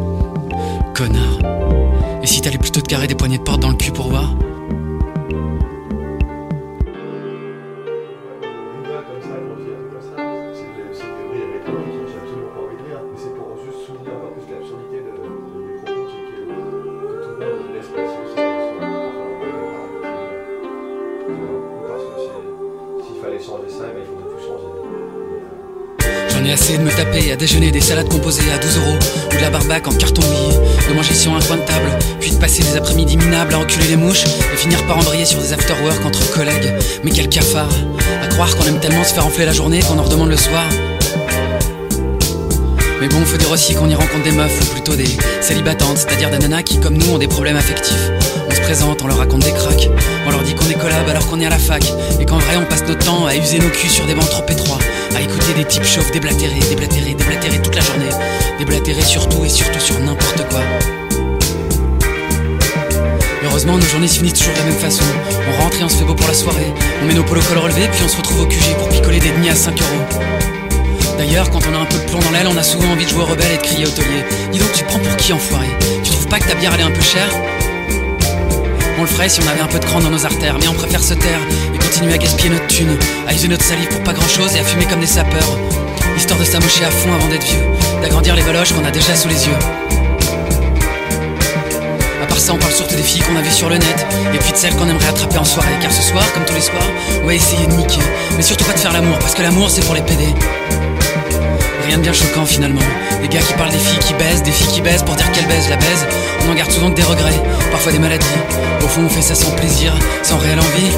Connard. 0.96 1.38
Et 2.24 2.26
si 2.28 2.42
t'allais 2.42 2.58
plutôt 2.58 2.82
te 2.82 2.88
carrer 2.88 3.06
des 3.06 3.14
poignées 3.14 3.38
de 3.38 3.44
porte 3.44 3.60
dans 3.60 3.70
le 3.70 3.76
cul 3.76 3.92
pour 3.92 4.10
voir? 4.10 4.34
Déjeuner 27.42 27.72
des 27.72 27.82
salades 27.82 28.08
composées 28.08 28.52
à 28.54 28.60
12 28.60 28.78
euros 28.78 28.98
ou 29.32 29.36
de 29.36 29.42
la 29.42 29.50
barbac 29.50 29.88
en 29.88 29.92
carton 29.94 30.22
billet, 30.22 30.60
de 30.88 30.94
manger 30.94 31.16
sur 31.16 31.34
un 31.34 31.40
coin 31.40 31.58
de 31.58 31.64
table, 31.64 31.90
puis 32.20 32.30
de 32.30 32.36
passer 32.36 32.62
des 32.62 32.78
après-midi 32.78 33.18
minables 33.18 33.56
à 33.56 33.58
enculer 33.58 33.88
les 33.88 33.96
mouches 33.96 34.26
et 34.54 34.58
finir 34.58 34.86
par 34.86 35.00
embrayer 35.00 35.26
sur 35.26 35.40
des 35.42 35.52
after-work 35.52 36.06
entre 36.06 36.32
collègues. 36.32 36.72
Mais 37.04 37.10
quel 37.10 37.30
cafard 37.30 37.72
À 38.22 38.28
croire 38.28 38.56
qu'on 38.56 38.66
aime 38.66 38.80
tellement 38.80 39.04
se 39.04 39.16
faire 39.16 39.26
enfler 39.26 39.46
la 39.46 39.54
journée 39.54 39.80
qu'on 39.80 39.98
en 39.98 40.04
redemande 40.04 40.30
le 40.30 40.38
soir. 40.38 40.66
Mais 43.02 43.08
bon, 43.08 43.26
faut 43.26 43.38
dire 43.38 43.52
aussi 43.52 43.74
qu'on 43.74 43.90
y 43.90 43.96
rencontre 43.96 44.24
des 44.24 44.34
meufs, 44.34 44.62
ou 44.62 44.74
plutôt 44.74 44.96
des 44.96 45.10
célibatantes, 45.42 45.98
c'est-à-dire 45.98 46.30
des 46.30 46.38
nanas 46.38 46.62
qui, 46.62 46.80
comme 46.80 46.96
nous, 46.96 47.12
ont 47.12 47.18
des 47.18 47.28
problèmes 47.28 47.58
affectifs. 47.58 48.21
On 48.52 48.54
se 48.54 48.60
présente, 48.60 49.02
on 49.02 49.08
leur 49.08 49.18
raconte 49.18 49.46
des 49.46 49.54
cracks, 49.54 49.90
on 50.28 50.30
leur 50.30 50.42
dit 50.42 50.54
qu'on 50.54 50.70
est 50.70 50.78
collab 50.78 51.08
alors 51.08 51.26
qu'on 51.28 51.40
est 51.40 51.46
à 51.46 51.50
la 51.50 51.58
fac, 51.58 51.86
et 52.20 52.26
qu'en 52.26 52.38
vrai 52.38 52.58
on 52.58 52.66
passe 52.66 52.84
notre 52.86 53.06
temps 53.06 53.26
à 53.26 53.34
user 53.34 53.60
nos 53.60 53.70
culs 53.70 53.90
sur 53.90 54.06
des 54.06 54.14
bancs 54.14 54.30
trop 54.30 54.44
étroits, 54.46 54.78
à 55.16 55.22
écouter 55.22 55.54
des 55.56 55.64
types 55.64 55.86
chauves 55.86 56.12
déblatérer, 56.12 56.60
déblatérer, 56.70 57.14
déblatérer 57.14 57.62
toute 57.62 57.76
la 57.76 57.82
journée, 57.82 58.10
déblatérer 58.60 59.04
sur 59.04 59.30
tout 59.30 59.46
et 59.46 59.50
surtout 59.50 59.80
sur 59.80 59.98
n'importe 60.02 60.44
quoi. 60.50 60.60
Heureusement, 63.46 63.78
nos 63.78 63.86
journées 63.86 64.10
se 64.10 64.18
finissent 64.18 64.34
toujours 64.34 64.54
de 64.54 64.60
la 64.60 64.66
même 64.66 64.80
façon. 64.80 65.06
On 65.50 65.64
rentre 65.64 65.80
et 65.80 65.84
on 65.86 65.90
se 65.90 65.96
fait 65.96 66.06
beau 66.06 66.14
pour 66.14 66.28
la 66.28 66.34
soirée. 66.34 66.74
On 67.02 67.06
met 67.06 67.14
nos 67.14 67.24
polos 67.24 67.46
col 67.48 67.58
relevés, 67.58 67.88
puis 67.92 68.02
on 68.04 68.10
se 68.10 68.18
retrouve 68.18 68.42
au 68.42 68.46
QG 68.46 68.76
pour 68.80 68.90
picoler 68.90 69.20
des 69.20 69.30
demi 69.30 69.50
à 69.50 69.56
5 69.56 69.80
euros. 69.80 70.20
D'ailleurs, 71.18 71.50
quand 71.52 71.62
on 71.72 71.76
a 71.76 71.80
un 71.80 71.86
peu 71.86 71.98
de 71.98 72.10
plomb 72.10 72.20
dans 72.20 72.32
l'aile, 72.32 72.48
on 72.50 72.58
a 72.58 72.64
souvent 72.64 72.92
envie 72.92 73.06
de 73.06 73.10
jouer 73.12 73.22
au 73.22 73.26
rebelle 73.26 73.54
et 73.54 73.58
de 73.58 73.64
crier 73.64 73.86
au 73.86 73.92
taulier. 73.92 74.26
Dis 74.52 74.60
donc, 74.60 74.74
tu 74.74 74.84
prends 74.84 75.00
pour 75.00 75.16
qui 75.16 75.32
enfoiré? 75.32 75.68
Tu 76.04 76.12
trouves 76.12 76.28
pas 76.28 76.40
que 76.40 76.50
ta 76.50 76.56
bière 76.56 76.72
elle 76.74 76.82
est 76.82 76.84
un 76.84 76.92
peu 76.92 77.02
chère? 77.02 77.30
On 79.02 79.04
le 79.04 79.10
ferait 79.10 79.30
si 79.30 79.42
on 79.42 79.48
avait 79.48 79.62
un 79.62 79.68
peu 79.68 79.80
de 79.80 79.86
cran 79.86 80.00
dans 80.00 80.12
nos 80.12 80.26
artères, 80.28 80.58
mais 80.60 80.68
on 80.68 80.76
préfère 80.76 81.04
se 81.04 81.16
taire 81.16 81.40
et 81.74 81.78
continuer 81.80 82.14
à 82.14 82.20
gaspiller 82.20 82.52
notre 82.52 82.68
thune, 82.68 82.96
à 83.28 83.34
user 83.34 83.48
notre 83.48 83.64
salive 83.64 83.88
pour 83.88 84.02
pas 84.04 84.14
grand 84.14 84.28
chose 84.28 84.56
et 84.56 84.60
à 84.60 84.64
fumer 84.64 84.86
comme 84.86 85.00
des 85.00 85.08
sapeurs, 85.08 85.58
histoire 86.16 86.40
de 86.40 86.46
s'amocher 86.46 86.86
à 86.86 86.92
fond 86.92 87.12
avant 87.12 87.28
d'être 87.28 87.44
vieux, 87.44 87.64
d'agrandir 88.04 88.36
les 88.36 88.44
valoches 88.44 88.74
qu'on 88.74 88.86
a 88.86 88.92
déjà 88.92 89.16
sous 89.16 89.28
les 89.28 89.48
yeux. 89.48 89.56
À 92.22 92.28
part 92.28 92.40
ça, 92.40 92.54
on 92.54 92.58
parle 92.58 92.74
surtout 92.74 92.96
des 92.96 93.02
filles 93.02 93.24
qu'on 93.24 93.36
a 93.36 93.42
vues 93.42 93.50
sur 93.50 93.70
le 93.70 93.78
net, 93.78 94.06
et 94.36 94.38
puis 94.38 94.52
de 94.52 94.58
celles 94.58 94.76
qu'on 94.76 94.88
aimerait 94.88 95.10
attraper 95.10 95.40
en 95.40 95.46
soirée, 95.46 95.74
car 95.82 95.92
ce 95.92 96.04
soir, 96.04 96.24
comme 96.34 96.46
tous 96.46 96.54
les 96.54 96.62
soirs, 96.62 96.92
on 97.24 97.26
va 97.26 97.34
essayer 97.34 97.66
de 97.66 97.74
niquer, 97.74 98.02
mais 98.38 98.44
surtout 98.44 98.66
pas 98.66 98.74
de 98.74 98.80
faire 98.80 98.94
l'amour, 98.94 99.18
parce 99.18 99.34
que 99.34 99.42
l'amour 99.42 99.72
c'est 99.72 99.84
pour 99.84 99.96
les 99.96 100.02
PD. 100.02 100.28
Rien 101.86 101.98
de 101.98 102.04
bien 102.04 102.14
choquant 102.14 102.46
finalement. 102.46 102.82
Les 103.22 103.28
gars 103.28 103.40
qui 103.40 103.54
parlent 103.54 103.72
des 103.72 103.78
filles 103.78 104.00
qui 104.00 104.14
baisent, 104.14 104.44
des 104.44 104.52
filles 104.52 104.74
qui 104.74 104.82
baisent 104.82 105.04
pour 105.04 105.16
dire 105.16 105.32
qu'elles 105.32 105.48
baisent, 105.48 105.70
la 105.70 105.78
baise. 105.78 106.06
On 106.46 106.52
en 106.52 106.56
garde 106.56 106.72
souvent 106.72 106.90
que 106.90 106.96
des 106.96 107.04
regrets, 107.04 107.42
parfois 107.72 107.92
des 107.92 108.00
maladies. 108.00 108.26
Au 108.84 108.88
fond, 108.88 109.02
on 109.06 109.10
fait 109.10 109.22
ça 109.22 109.36
sans 109.36 109.52
plaisir, 109.52 109.94
sans 110.24 110.38
réelle 110.38 110.60
envie. 110.60 110.92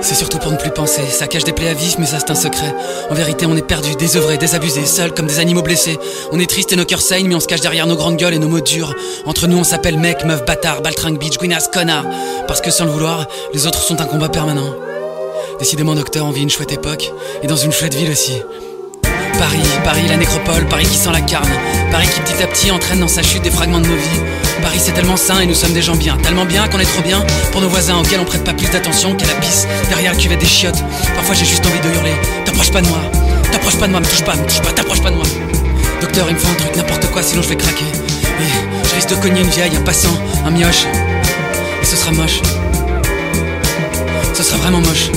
C'est 0.00 0.14
surtout 0.14 0.38
pour 0.38 0.52
ne 0.52 0.58
plus 0.58 0.70
penser. 0.70 1.00
Ça 1.08 1.26
cache 1.26 1.44
des 1.44 1.52
plaies 1.52 1.70
à 1.70 1.74
vif, 1.74 1.96
mais 1.98 2.04
ça 2.04 2.18
c'est 2.20 2.30
un 2.30 2.34
secret. 2.34 2.74
En 3.10 3.14
vérité, 3.14 3.46
on 3.46 3.56
est 3.56 3.66
perdu, 3.66 3.94
désœuvré, 3.96 4.36
désabusé, 4.36 4.84
seuls 4.84 5.14
comme 5.14 5.26
des 5.26 5.38
animaux 5.38 5.62
blessés. 5.62 5.98
On 6.30 6.38
est 6.38 6.48
triste 6.48 6.72
et 6.72 6.76
nos 6.76 6.84
cœurs 6.84 7.00
saignent, 7.00 7.26
mais 7.26 7.34
on 7.34 7.40
se 7.40 7.46
cache 7.46 7.62
derrière 7.62 7.86
nos 7.86 7.96
grandes 7.96 8.18
gueules 8.18 8.34
et 8.34 8.38
nos 8.38 8.48
mots 8.48 8.60
durs. 8.60 8.94
Entre 9.24 9.46
nous, 9.46 9.56
on 9.56 9.64
s'appelle 9.64 9.98
mec, 9.98 10.24
meuf, 10.26 10.44
bâtard, 10.44 10.82
baltringue, 10.82 11.18
bitch, 11.18 11.38
guinas, 11.38 11.68
connard. 11.72 12.04
Parce 12.46 12.60
que 12.60 12.70
sans 12.70 12.84
le 12.84 12.90
vouloir, 12.90 13.26
les 13.54 13.66
autres 13.66 13.80
sont 13.80 14.00
un 14.02 14.04
combat 14.04 14.28
permanent. 14.28 14.74
Décidément, 15.58 15.94
docteur, 15.94 16.26
on 16.26 16.30
vit 16.30 16.42
une 16.42 16.50
chouette 16.50 16.72
époque, 16.72 17.10
et 17.42 17.46
dans 17.46 17.56
une 17.56 17.72
chouette 17.72 17.94
ville 17.94 18.10
aussi. 18.10 18.42
Paris, 19.38 19.62
Paris 19.82 20.06
la 20.08 20.16
nécropole, 20.16 20.64
Paris 20.66 20.86
qui 20.86 20.96
sent 20.96 21.10
la 21.12 21.20
carne, 21.20 21.50
Paris 21.90 22.06
qui 22.06 22.20
petit 22.20 22.42
à 22.42 22.46
petit 22.46 22.70
entraîne 22.70 23.00
dans 23.00 23.08
sa 23.08 23.22
chute 23.22 23.42
des 23.42 23.50
fragments 23.50 23.80
de 23.80 23.86
nos 23.86 23.96
vies. 23.96 24.20
Paris 24.62 24.80
c'est 24.80 24.92
tellement 24.92 25.16
sain 25.16 25.40
et 25.40 25.46
nous 25.46 25.54
sommes 25.54 25.72
des 25.72 25.82
gens 25.82 25.96
bien, 25.96 26.16
tellement 26.18 26.44
bien 26.44 26.68
qu'on 26.68 26.78
est 26.78 26.84
trop 26.84 27.02
bien 27.02 27.24
pour 27.52 27.60
nos 27.60 27.68
voisins 27.68 27.98
auxquels 27.98 28.20
on 28.20 28.24
prête 28.24 28.44
pas 28.44 28.52
plus 28.52 28.70
d'attention 28.70 29.14
qu'à 29.14 29.26
la 29.26 29.34
pisse 29.34 29.66
derrière 29.88 30.12
le 30.12 30.18
cuvette 30.18 30.38
des 30.38 30.46
chiottes. 30.46 30.82
Parfois 31.14 31.34
j'ai 31.34 31.44
juste 31.44 31.66
envie 31.66 31.80
de 31.80 31.94
hurler, 31.94 32.14
t'approches 32.44 32.70
pas 32.70 32.80
de 32.80 32.88
moi, 32.88 33.00
t'approches 33.50 33.76
pas 33.76 33.86
de 33.86 33.92
moi, 33.92 34.00
me 34.00 34.06
touche 34.06 34.22
pas, 34.22 34.36
me 34.36 34.46
touche 34.46 34.60
pas, 34.60 34.72
t'approches 34.72 35.02
pas 35.02 35.10
de 35.10 35.16
moi. 35.16 35.26
Docteur 36.00 36.26
il 36.28 36.34
me 36.34 36.38
faut 36.38 36.50
un 36.50 36.54
truc, 36.54 36.76
n'importe 36.76 37.10
quoi 37.10 37.22
sinon 37.22 37.42
je 37.42 37.48
vais 37.48 37.56
craquer. 37.56 37.84
Et 37.84 38.88
je 38.88 38.94
risque 38.94 39.10
de 39.10 39.16
cogner 39.16 39.40
une 39.40 39.50
vieille, 39.50 39.76
un 39.76 39.82
passant, 39.82 40.16
un 40.46 40.50
mioche. 40.50 40.86
Et 41.82 41.84
ce 41.84 41.96
sera 41.96 42.12
moche. 42.12 42.40
Ce 44.32 44.42
sera 44.42 44.58
vraiment 44.58 44.80
moche. 44.80 45.10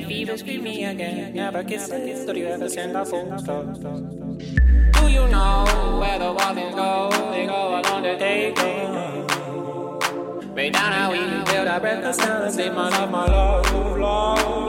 Your 0.00 0.08
fever, 0.08 0.36
scream 0.36 0.62
me 0.62 0.84
again. 0.84 1.34
Never 1.34 1.64
kiss 1.64 1.88
it, 1.90 2.26
do 2.26 2.38
you 2.38 2.46
ever 2.46 2.68
send 2.68 2.96
a 2.96 3.04
phone 3.04 3.38
stop? 3.38 3.64
Do 3.74 5.08
you 5.08 5.26
know 5.28 5.98
where 6.00 6.18
the 6.18 6.32
walkings 6.32 6.74
go? 6.74 7.10
They 7.30 7.46
go 7.46 7.80
along 7.80 8.02
the 8.02 8.16
day. 8.16 8.52
Way 10.54 10.70
down 10.70 10.92
how 10.92 11.12
we 11.12 11.18
build 11.44 11.68
our 11.68 11.80
breakfast 11.80 12.20
down 12.20 12.42
and 12.42 12.52
sleep, 12.52 12.72
my 12.72 12.88
love, 12.88 13.10
my 13.10 13.26
love, 13.26 13.98
love, 13.98 14.67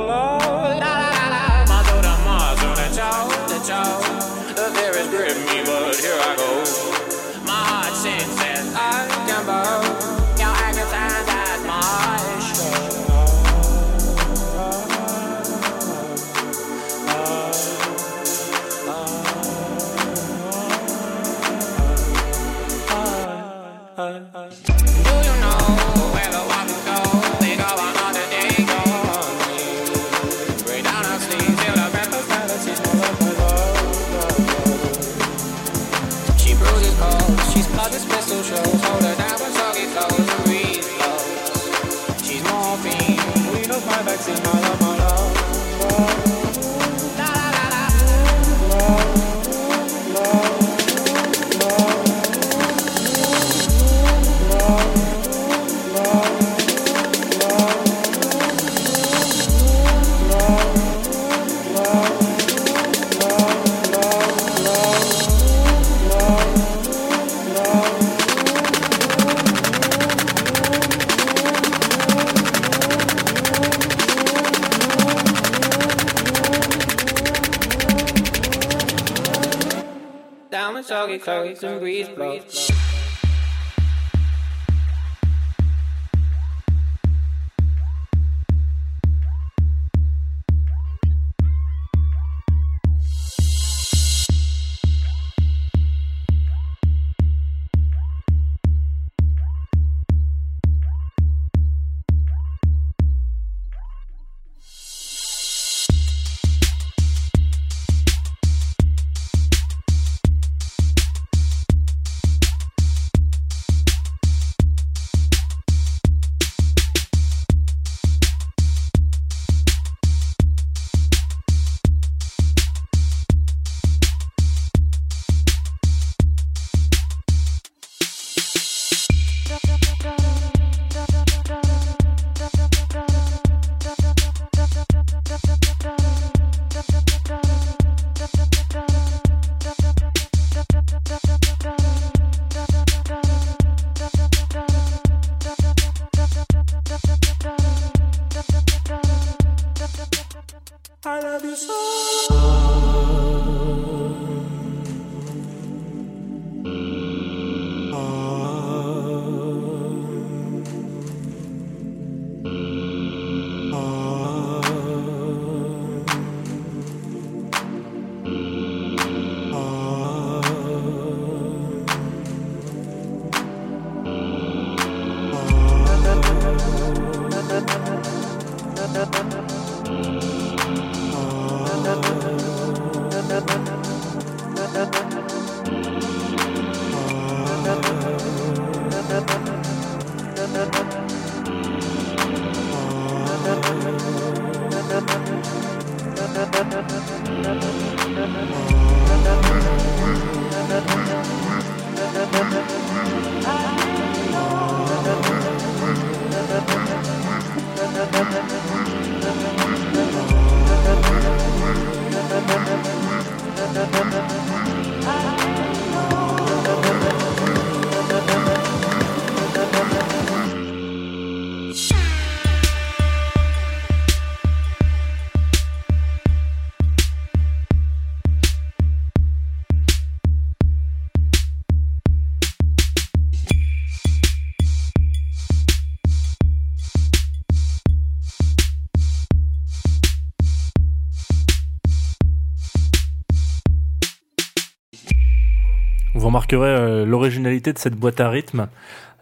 remarquerez 246.55 246.81
euh, 246.81 247.05
l'originalité 247.05 247.73
de 247.73 247.77
cette 247.77 247.95
boîte 247.95 248.19
à 248.19 248.29
rythme. 248.29 248.67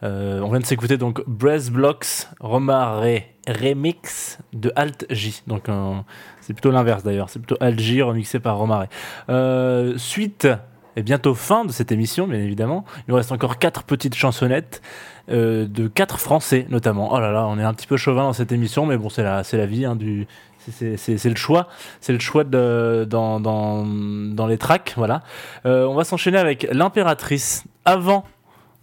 Euh, 0.03 0.39
on 0.41 0.49
vient 0.49 0.59
de 0.59 0.65
s'écouter 0.65 0.97
donc 0.97 1.21
Brass 1.27 1.69
Blocks 1.69 2.27
Romare 2.39 3.03
Remix 3.47 4.37
de 4.53 4.71
Alt 4.75 5.05
J. 5.09 5.41
Donc 5.47 5.67
euh, 5.67 5.93
c'est 6.41 6.53
plutôt 6.53 6.71
l'inverse 6.71 7.03
d'ailleurs, 7.03 7.29
c'est 7.29 7.39
plutôt 7.39 7.57
Alt 7.59 7.79
J 7.79 8.01
remixé 8.01 8.39
par 8.39 8.57
Romare. 8.57 8.87
suite 9.97 10.47
et 10.95 11.03
bientôt 11.03 11.35
fin 11.35 11.65
de 11.65 11.71
cette 11.71 11.91
émission, 11.91 12.27
bien 12.27 12.39
évidemment. 12.39 12.85
Il 12.99 13.11
nous 13.11 13.15
reste 13.15 13.31
encore 13.31 13.59
quatre 13.59 13.83
petites 13.83 14.15
chansonnettes 14.15 14.81
de 15.27 15.87
quatre 15.87 16.19
Français 16.19 16.65
notamment. 16.69 17.13
Oh 17.13 17.19
là 17.19 17.31
là, 17.31 17.45
on 17.47 17.59
est 17.59 17.63
un 17.63 17.73
petit 17.73 17.87
peu 17.87 17.97
chauvin 17.97 18.23
dans 18.23 18.33
cette 18.33 18.51
émission, 18.51 18.85
mais 18.85 18.97
bon, 18.97 19.09
c'est 19.09 19.23
la, 19.23 19.43
la 19.51 19.65
vie 19.65 19.85
hein, 19.85 19.95
du, 19.95 20.27
c'est 20.71 21.29
le 21.29 21.35
choix, 21.35 21.67
c'est 22.01 22.13
le 22.13 22.19
choix 22.19 22.43
dans, 22.43 23.85
les 24.47 24.57
tracks, 24.57 24.93
voilà. 24.97 25.21
Euh, 25.65 25.85
on 25.85 25.95
va 25.95 26.03
s'enchaîner 26.03 26.37
avec 26.37 26.67
l'impératrice 26.71 27.65
avant 27.85 28.23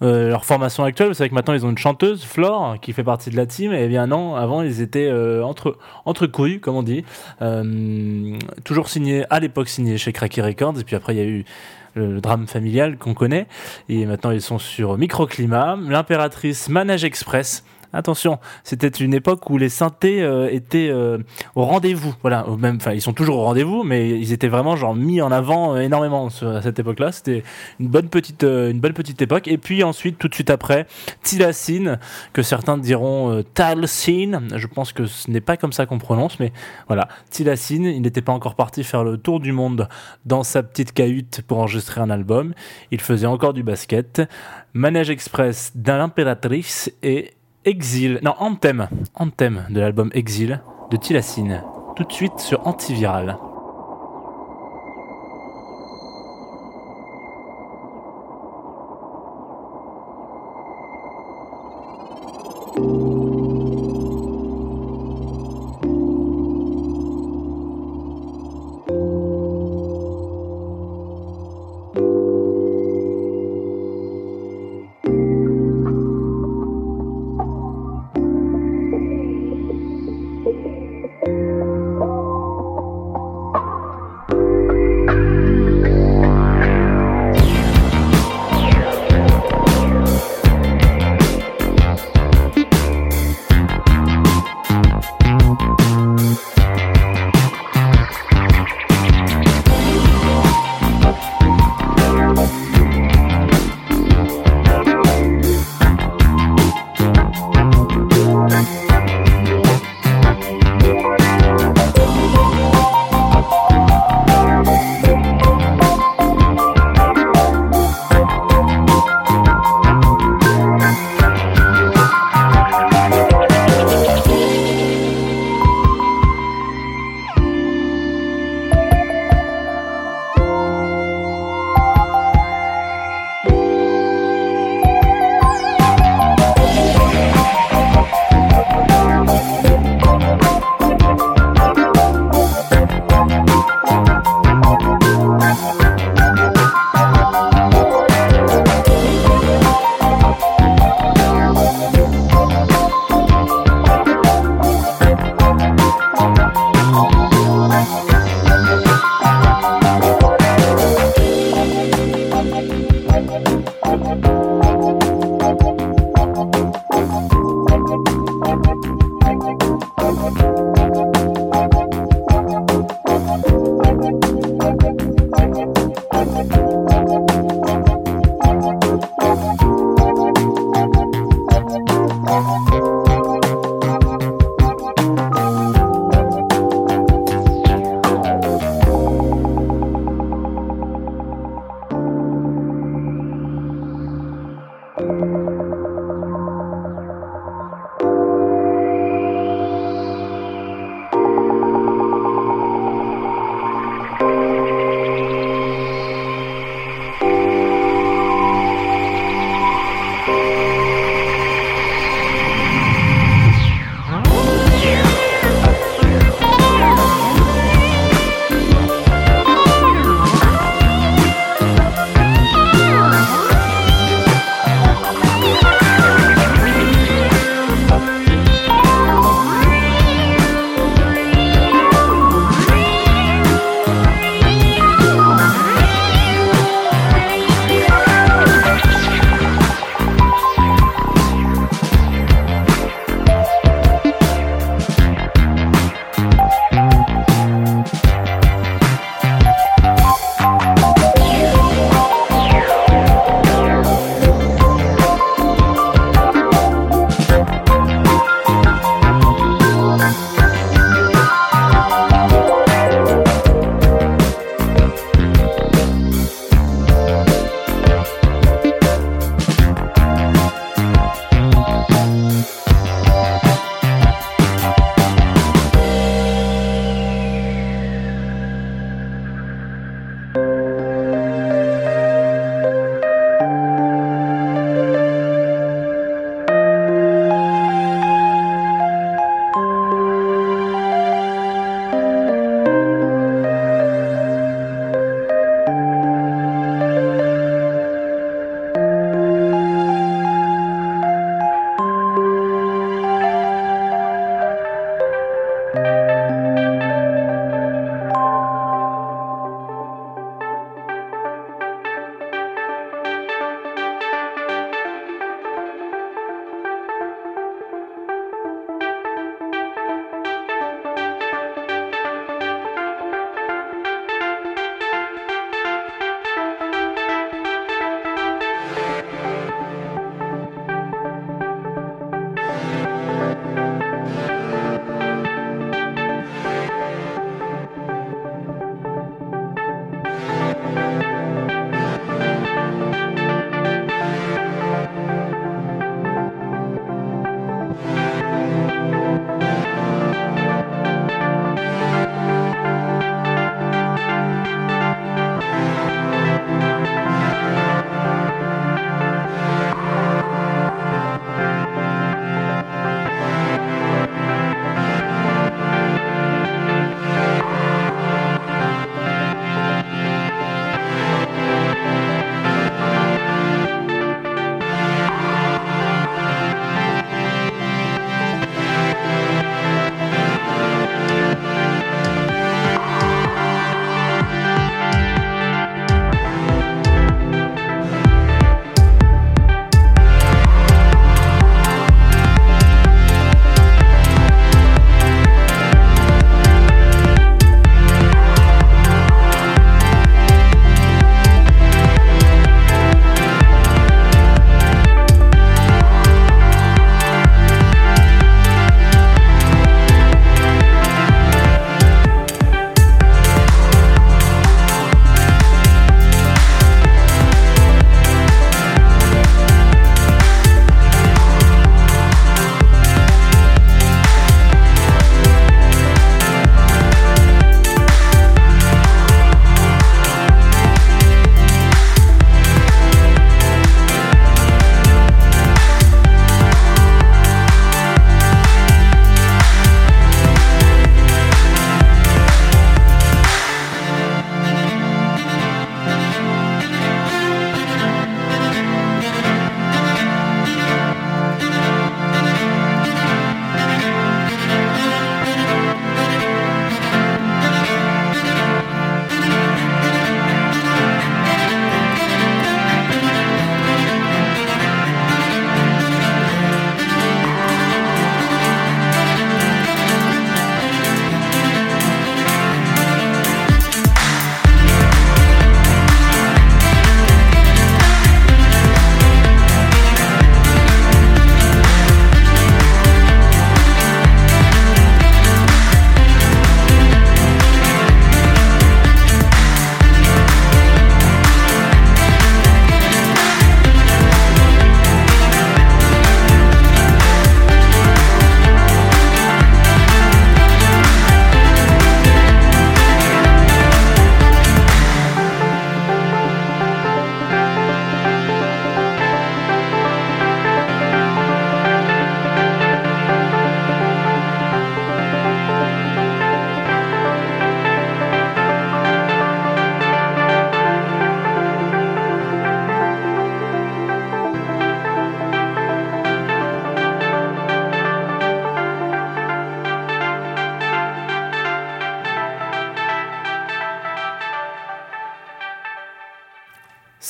euh, 0.03 0.29
leur 0.29 0.45
formation 0.45 0.85
actuelle. 0.85 1.09
Vous 1.09 1.15
savez 1.15 1.31
que 1.31 1.35
maintenant 1.35 1.55
ils 1.55 1.65
ont 1.65 1.71
une 1.71 1.79
chanteuse, 1.79 2.25
Flore, 2.25 2.77
qui 2.81 2.93
fait 2.93 3.05
partie 3.05 3.31
de 3.31 3.37
la 3.37 3.47
team. 3.47 3.73
Et 3.73 3.89
bien 3.89 4.07
non, 4.07 4.35
avant 4.35 4.63
ils 4.63 4.81
étaient 4.81 5.09
euh, 5.11 5.43
entre, 5.43 6.27
couilles, 6.27 6.61
comme 6.61 6.77
on 6.77 6.83
dit. 6.83 7.05
toujours 8.65 8.89
signé, 8.89 9.25
à 9.31 9.41
l'époque 9.41 9.69
signé 9.69 9.97
chez 9.99 10.13
Cracky 10.13 10.43
Records. 10.43 10.79
Et 10.81 10.85
puis 10.85 10.97
après 10.97 11.15
il 11.15 11.19
y 11.19 11.23
a 11.23 11.27
eu 11.27 11.45
le, 11.95 12.21
drame 12.21 12.47
familial 12.47 12.99
qu'on 12.99 13.15
connaît. 13.15 13.47
Et 13.89 14.05
maintenant 14.07 14.31
ils 14.31 14.43
sont 14.43 14.59
sur 14.59 14.99
Microclimat. 14.99 15.79
L'impératrice 15.89 16.69
Manage 16.69 17.05
Express 17.05 17.65
attention, 17.95 18.39
c'était 18.63 18.89
une 18.89 19.15
époque 19.15 19.49
où 19.51 19.59
les 19.59 19.69
synthés 19.69 20.23
euh, 20.23 20.49
étaient 20.51 20.89
euh, 20.91 21.19
au 21.55 21.65
rendez-vous. 21.65 22.15
Voilà, 22.23 22.47
même, 22.59 22.77
enfin, 22.77 22.93
ils 22.93 23.01
sont 23.01 23.13
toujours 23.13 23.39
au 23.39 23.45
rendez-vous, 23.45 23.83
mais 23.85 24.11
ils 24.11 24.33
étaient 24.33 24.49
vraiment 24.49 24.77
genre 24.77 24.95
mis 24.95 25.21
en 25.21 25.33
avant 25.33 25.75
euh, 25.75 25.81
énormément 25.81 26.27
à 26.27 26.63
cette 26.63 26.79
époque-là. 26.79 27.13
C'était 27.13 27.43
une 27.81 27.89
bonne 27.89 28.09
petite, 28.09 28.43
une 28.43 28.81
petite 28.81 29.23
époque. 29.23 29.49
Et 29.49 29.59
puis 29.59 29.83
ensuite, 29.83 30.19
tout 30.19 30.29
de 30.29 30.35
suite 30.35 30.51
après, 30.51 30.87
Tilacine, 31.23 31.99
que 32.33 32.43
certains 32.43 32.79
diront 32.79 33.43
Talcine. 33.55 34.49
Je 34.55 34.67
pense 34.67 34.93
que 34.93 35.07
ce 35.07 35.31
n'est 35.31 35.41
pas 35.41 35.57
comme 35.57 35.73
ça 35.73 35.87
qu'on 35.87 35.99
prononce, 35.99 36.39
mais 36.39 36.53
voilà, 36.87 37.09
Tilacine. 37.31 37.87
Il 37.87 38.03
n'était 38.03 38.23
pas 38.23 38.33
encore 38.33 38.55
parti 38.55 38.85
faire 38.85 39.05
le 39.05 39.17
tour 39.17 39.41
du 39.41 39.53
monde 39.53 39.89
dans 40.25 40.43
sa 40.43 40.63
petite 40.63 40.93
cahute 40.93 41.43
pour 41.43 41.59
enregistrer 41.59 42.01
un 42.01 42.11
album. 42.11 42.55
Il 42.91 43.01
faisait 43.01 43.27
encore 43.27 43.53
du 43.53 43.63
basket. 43.63 44.23
Manège 44.75 45.11
Express 45.11 45.73
d'un 45.75 45.99
l'impératrice 45.99 46.93
et 47.03 47.33
Exil, 47.65 48.21
non, 48.23 48.35
Anthem, 48.39 48.89
Anthem 49.15 49.65
de 49.71 49.81
l'album 49.81 50.11
Exil 50.13 50.61
de 50.91 50.97
Tilacine, 50.97 51.63
tout 51.97 52.05
de 52.05 52.13
suite 52.13 52.39
sur 52.39 52.67
Antiviral. 52.67 53.39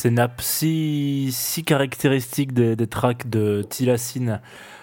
Ces 0.05 0.11
nappes 0.11 0.43
si, 0.43 1.31
si 1.33 1.65
caractéristiques 1.65 2.53
des, 2.53 2.77
des 2.77 2.87
tracks 2.87 3.31
de 3.31 3.65
Tilacine. 3.67 4.43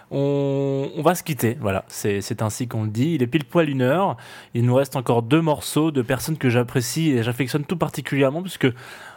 On, 0.09 0.89
va 1.03 1.13
se 1.13 1.21
quitter, 1.21 1.59
voilà, 1.61 1.85
c'est 1.89 2.41
ainsi 2.41 2.67
qu'on 2.67 2.85
le 2.85 2.89
dit. 2.89 3.13
Il 3.13 3.21
est 3.21 3.27
pile 3.27 3.45
poil 3.45 3.69
une 3.69 3.83
heure. 3.83 4.17
Il 4.55 4.65
nous 4.65 4.73
reste 4.73 4.95
encore 4.95 5.21
deux 5.21 5.41
morceaux 5.41 5.91
de 5.91 6.01
personnes 6.01 6.37
que 6.37 6.49
j'apprécie 6.49 7.11
et 7.11 7.21
j'affectionne 7.21 7.65
tout 7.65 7.77
particulièrement, 7.77 8.41
puisque 8.41 8.67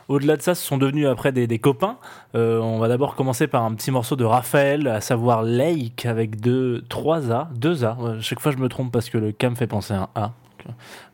au-delà 0.09 0.37
de 0.37 0.43
ça, 0.43 0.55
ce 0.55 0.63
sont 0.63 0.77
devenus 0.77 1.07
après 1.07 1.33
des, 1.33 1.59
copains. 1.59 1.97
Euh, 2.35 2.61
on 2.61 2.79
va 2.79 2.89
d'abord 2.89 3.15
commencer 3.15 3.47
par 3.47 3.65
un 3.65 3.73
petit 3.75 3.91
morceau 3.91 4.15
de 4.15 4.25
Raphaël, 4.25 4.87
à 4.89 5.01
savoir 5.01 5.43
Lake, 5.43 6.05
avec 6.05 6.39
deux, 6.39 6.85
trois 6.91 7.33
A, 7.33 7.49
deux 7.57 7.83
A. 7.87 7.97
chaque 8.21 8.41
fois, 8.41 8.53
je 8.53 8.59
me 8.59 8.69
trompe 8.69 8.93
parce 8.93 9.09
que 9.09 9.17
le 9.17 9.33
me 9.49 9.55
fait 9.55 9.67
penser 9.67 9.95
à 9.95 10.03
un 10.03 10.09
A 10.15 10.33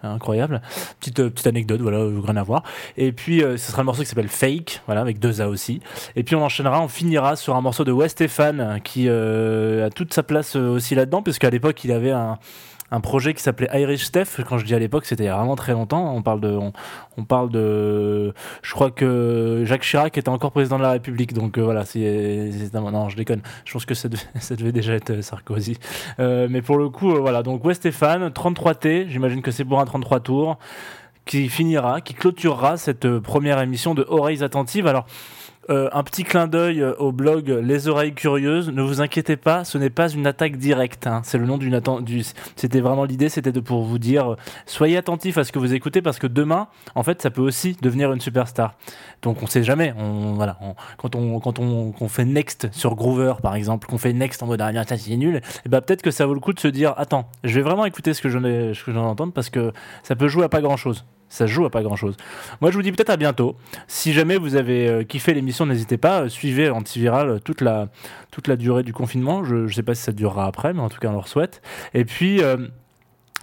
incroyable. 0.02 0.62
Petite, 0.98 1.20
euh, 1.20 1.30
petite 1.30 1.46
anecdote, 1.46 1.80
voilà, 1.80 1.98
rien 1.98 2.36
à 2.36 2.42
voir. 2.42 2.62
Et 2.96 3.12
puis, 3.12 3.42
euh, 3.42 3.56
ce 3.56 3.70
sera 3.70 3.82
un 3.82 3.84
morceau 3.84 4.02
qui 4.02 4.08
s'appelle 4.08 4.28
Fake, 4.28 4.82
voilà, 4.86 5.00
avec 5.00 5.18
deux 5.18 5.40
A 5.40 5.48
aussi. 5.48 5.80
Et 6.16 6.22
puis, 6.22 6.36
on 6.36 6.42
enchaînera, 6.42 6.80
on 6.80 6.88
finira 6.88 7.36
sur 7.36 7.56
un 7.56 7.60
morceau 7.60 7.84
de 7.84 7.92
West 7.92 8.18
Stéphane 8.18 8.80
qui 8.82 9.06
euh, 9.08 9.86
a 9.86 9.90
toute 9.90 10.14
sa 10.14 10.22
place 10.22 10.56
aussi 10.56 10.94
là-dedans, 10.94 11.22
puisqu'à 11.22 11.50
l'époque, 11.50 11.82
il 11.84 11.92
avait 11.92 12.12
un 12.12 12.38
un 12.90 13.00
projet 13.00 13.34
qui 13.34 13.42
s'appelait 13.42 13.68
Irish 13.72 14.04
Steph. 14.04 14.42
Quand 14.48 14.58
je 14.58 14.64
dis 14.64 14.74
à 14.74 14.78
l'époque, 14.78 15.04
c'était 15.04 15.28
vraiment 15.28 15.56
très 15.56 15.72
longtemps. 15.72 16.14
On 16.14 16.22
parle 16.22 16.40
de, 16.40 16.58
on, 17.16 17.24
parle 17.24 17.50
de, 17.50 18.34
je 18.62 18.74
crois 18.74 18.90
que 18.90 19.62
Jacques 19.64 19.82
Chirac 19.82 20.16
était 20.18 20.28
encore 20.28 20.50
président 20.50 20.78
de 20.78 20.82
la 20.82 20.92
République. 20.92 21.32
Donc 21.32 21.58
euh, 21.58 21.62
voilà, 21.62 21.84
c'est, 21.84 22.50
non, 22.74 23.08
je 23.08 23.16
déconne. 23.16 23.42
Je 23.64 23.72
pense 23.72 23.84
que 23.84 23.94
ça 23.94 24.08
devait, 24.08 24.72
déjà 24.72 24.94
être 24.94 25.10
euh, 25.10 25.22
Sarkozy. 25.22 25.76
Euh, 26.18 26.48
mais 26.50 26.62
pour 26.62 26.78
le 26.78 26.88
coup, 26.88 27.10
voilà. 27.14 27.42
Donc 27.42 27.64
West 27.64 27.82
Stéphane, 27.82 28.28
33T. 28.28 29.08
J'imagine 29.08 29.42
que 29.42 29.50
c'est 29.50 29.64
pour 29.64 29.80
un 29.80 29.84
33 29.84 30.20
tours 30.20 30.58
qui 31.26 31.48
finira, 31.48 32.00
qui 32.00 32.14
clôturera 32.14 32.76
cette 32.76 33.18
première 33.18 33.60
émission 33.60 33.94
de 33.94 34.04
Oreilles 34.08 34.42
attentives. 34.42 34.86
Alors. 34.86 35.06
Euh, 35.70 35.88
un 35.92 36.02
petit 36.02 36.24
clin 36.24 36.48
d'œil 36.48 36.82
euh, 36.82 36.94
au 36.96 37.12
blog 37.12 37.48
Les 37.48 37.86
Oreilles 37.86 38.12
Curieuses. 38.12 38.70
Ne 38.70 38.82
vous 38.82 39.00
inquiétez 39.00 39.36
pas, 39.36 39.62
ce 39.64 39.78
n'est 39.78 39.90
pas 39.90 40.08
une 40.08 40.26
attaque 40.26 40.56
directe. 40.56 41.06
Hein. 41.06 41.20
C'est 41.22 41.38
le 41.38 41.46
nom 41.46 41.58
d'une 41.58 41.74
attente. 41.74 42.08
C'était 42.56 42.80
vraiment 42.80 43.04
l'idée, 43.04 43.28
c'était 43.28 43.52
de 43.52 43.60
pour 43.60 43.84
vous 43.84 44.00
dire, 44.00 44.32
euh, 44.32 44.36
soyez 44.66 44.96
attentifs 44.96 45.38
à 45.38 45.44
ce 45.44 45.52
que 45.52 45.60
vous 45.60 45.72
écoutez 45.72 46.02
parce 46.02 46.18
que 46.18 46.26
demain, 46.26 46.66
en 46.96 47.04
fait, 47.04 47.22
ça 47.22 47.30
peut 47.30 47.40
aussi 47.40 47.76
devenir 47.82 48.12
une 48.12 48.20
superstar. 48.20 48.74
Donc 49.22 49.44
on 49.44 49.46
sait 49.46 49.62
jamais. 49.62 49.94
On, 49.96 50.32
voilà, 50.32 50.58
quand 50.96 51.14
on 51.14 51.38
quand 51.38 51.60
on, 51.60 52.08
fait 52.08 52.24
next 52.24 52.68
sur 52.72 52.96
Groover 52.96 53.34
par 53.40 53.54
exemple, 53.54 53.86
qu'on 53.86 53.98
fait 53.98 54.12
next 54.12 54.42
en 54.42 54.46
mode 54.46 54.60
ah 54.60 54.72
c'est 54.84 55.16
nul, 55.16 55.36
et 55.36 55.40
eh 55.66 55.68
ben 55.68 55.80
peut-être 55.80 56.02
que 56.02 56.10
ça 56.10 56.26
vaut 56.26 56.34
le 56.34 56.40
coup 56.40 56.52
de 56.52 56.58
se 56.58 56.66
dire 56.66 56.94
attends, 56.96 57.28
je 57.44 57.54
vais 57.54 57.62
vraiment 57.62 57.84
écouter 57.84 58.14
ce 58.14 58.20
que 58.22 58.28
j'en 58.28 59.04
entends 59.04 59.30
parce 59.30 59.50
que 59.50 59.72
ça 60.02 60.16
peut 60.16 60.26
jouer 60.26 60.44
à 60.44 60.48
pas 60.48 60.60
grand 60.60 60.76
chose 60.76 61.04
ça 61.30 61.46
joue 61.46 61.64
à 61.64 61.70
pas 61.70 61.82
grand 61.82 61.96
chose. 61.96 62.16
Moi, 62.60 62.70
je 62.70 62.76
vous 62.76 62.82
dis 62.82 62.92
peut-être 62.92 63.08
à 63.08 63.16
bientôt. 63.16 63.56
Si 63.86 64.12
jamais 64.12 64.36
vous 64.36 64.56
avez 64.56 64.88
euh, 64.88 65.04
kiffé 65.04 65.32
l'émission, 65.32 65.64
n'hésitez 65.64 65.96
pas, 65.96 66.22
euh, 66.22 66.28
suivez 66.28 66.68
Antiviral 66.68 67.30
euh, 67.30 67.38
toute 67.38 67.60
la, 67.60 67.88
toute 68.32 68.48
la 68.48 68.56
durée 68.56 68.82
du 68.82 68.92
confinement. 68.92 69.44
Je 69.44 69.54
ne 69.54 69.68
sais 69.68 69.84
pas 69.84 69.94
si 69.94 70.02
ça 70.02 70.12
durera 70.12 70.46
après, 70.46 70.74
mais 70.74 70.80
en 70.80 70.88
tout 70.88 70.98
cas, 70.98 71.08
on 71.08 71.12
leur 71.12 71.28
souhaite. 71.28 71.62
Et 71.94 72.04
puis. 72.04 72.42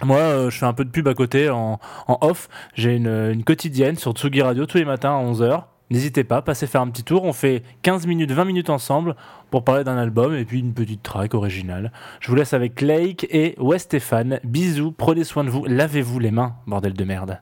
moi, 0.04 0.48
je 0.48 0.56
fais 0.56 0.66
un 0.66 0.74
peu 0.74 0.84
de 0.84 0.90
pub 0.90 1.08
à 1.08 1.14
côté 1.14 1.50
en, 1.50 1.80
off. 2.06 2.48
J'ai 2.74 2.94
une, 2.94 3.42
quotidienne 3.42 3.96
sur 3.96 4.12
Tsugi 4.12 4.42
Radio 4.42 4.64
tous 4.64 4.78
les 4.78 4.84
matins 4.84 5.10
à 5.10 5.24
11h. 5.24 5.64
N'hésitez 5.90 6.22
pas, 6.22 6.42
passez 6.42 6.66
faire 6.66 6.82
un 6.82 6.88
petit 6.88 7.02
tour. 7.02 7.24
On 7.24 7.32
fait 7.32 7.64
15 7.82 8.06
minutes, 8.06 8.30
20 8.30 8.44
minutes 8.44 8.70
ensemble 8.70 9.16
pour 9.50 9.64
parler 9.64 9.82
d'un 9.82 9.96
album 9.96 10.36
et 10.36 10.44
puis 10.44 10.60
une 10.60 10.74
petite 10.74 11.02
track 11.02 11.34
originale. 11.34 11.90
Je 12.20 12.28
vous 12.28 12.36
laisse 12.36 12.52
avec 12.52 12.80
Lake 12.80 13.26
et 13.30 13.56
West 13.58 13.86
Stéphane. 13.86 14.38
Bisous, 14.44 14.92
prenez 14.92 15.24
soin 15.24 15.42
de 15.42 15.50
vous, 15.50 15.64
lavez-vous 15.64 16.18
les 16.18 16.30
mains, 16.30 16.54
bordel 16.66 16.92
de 16.92 17.04
merde. 17.04 17.40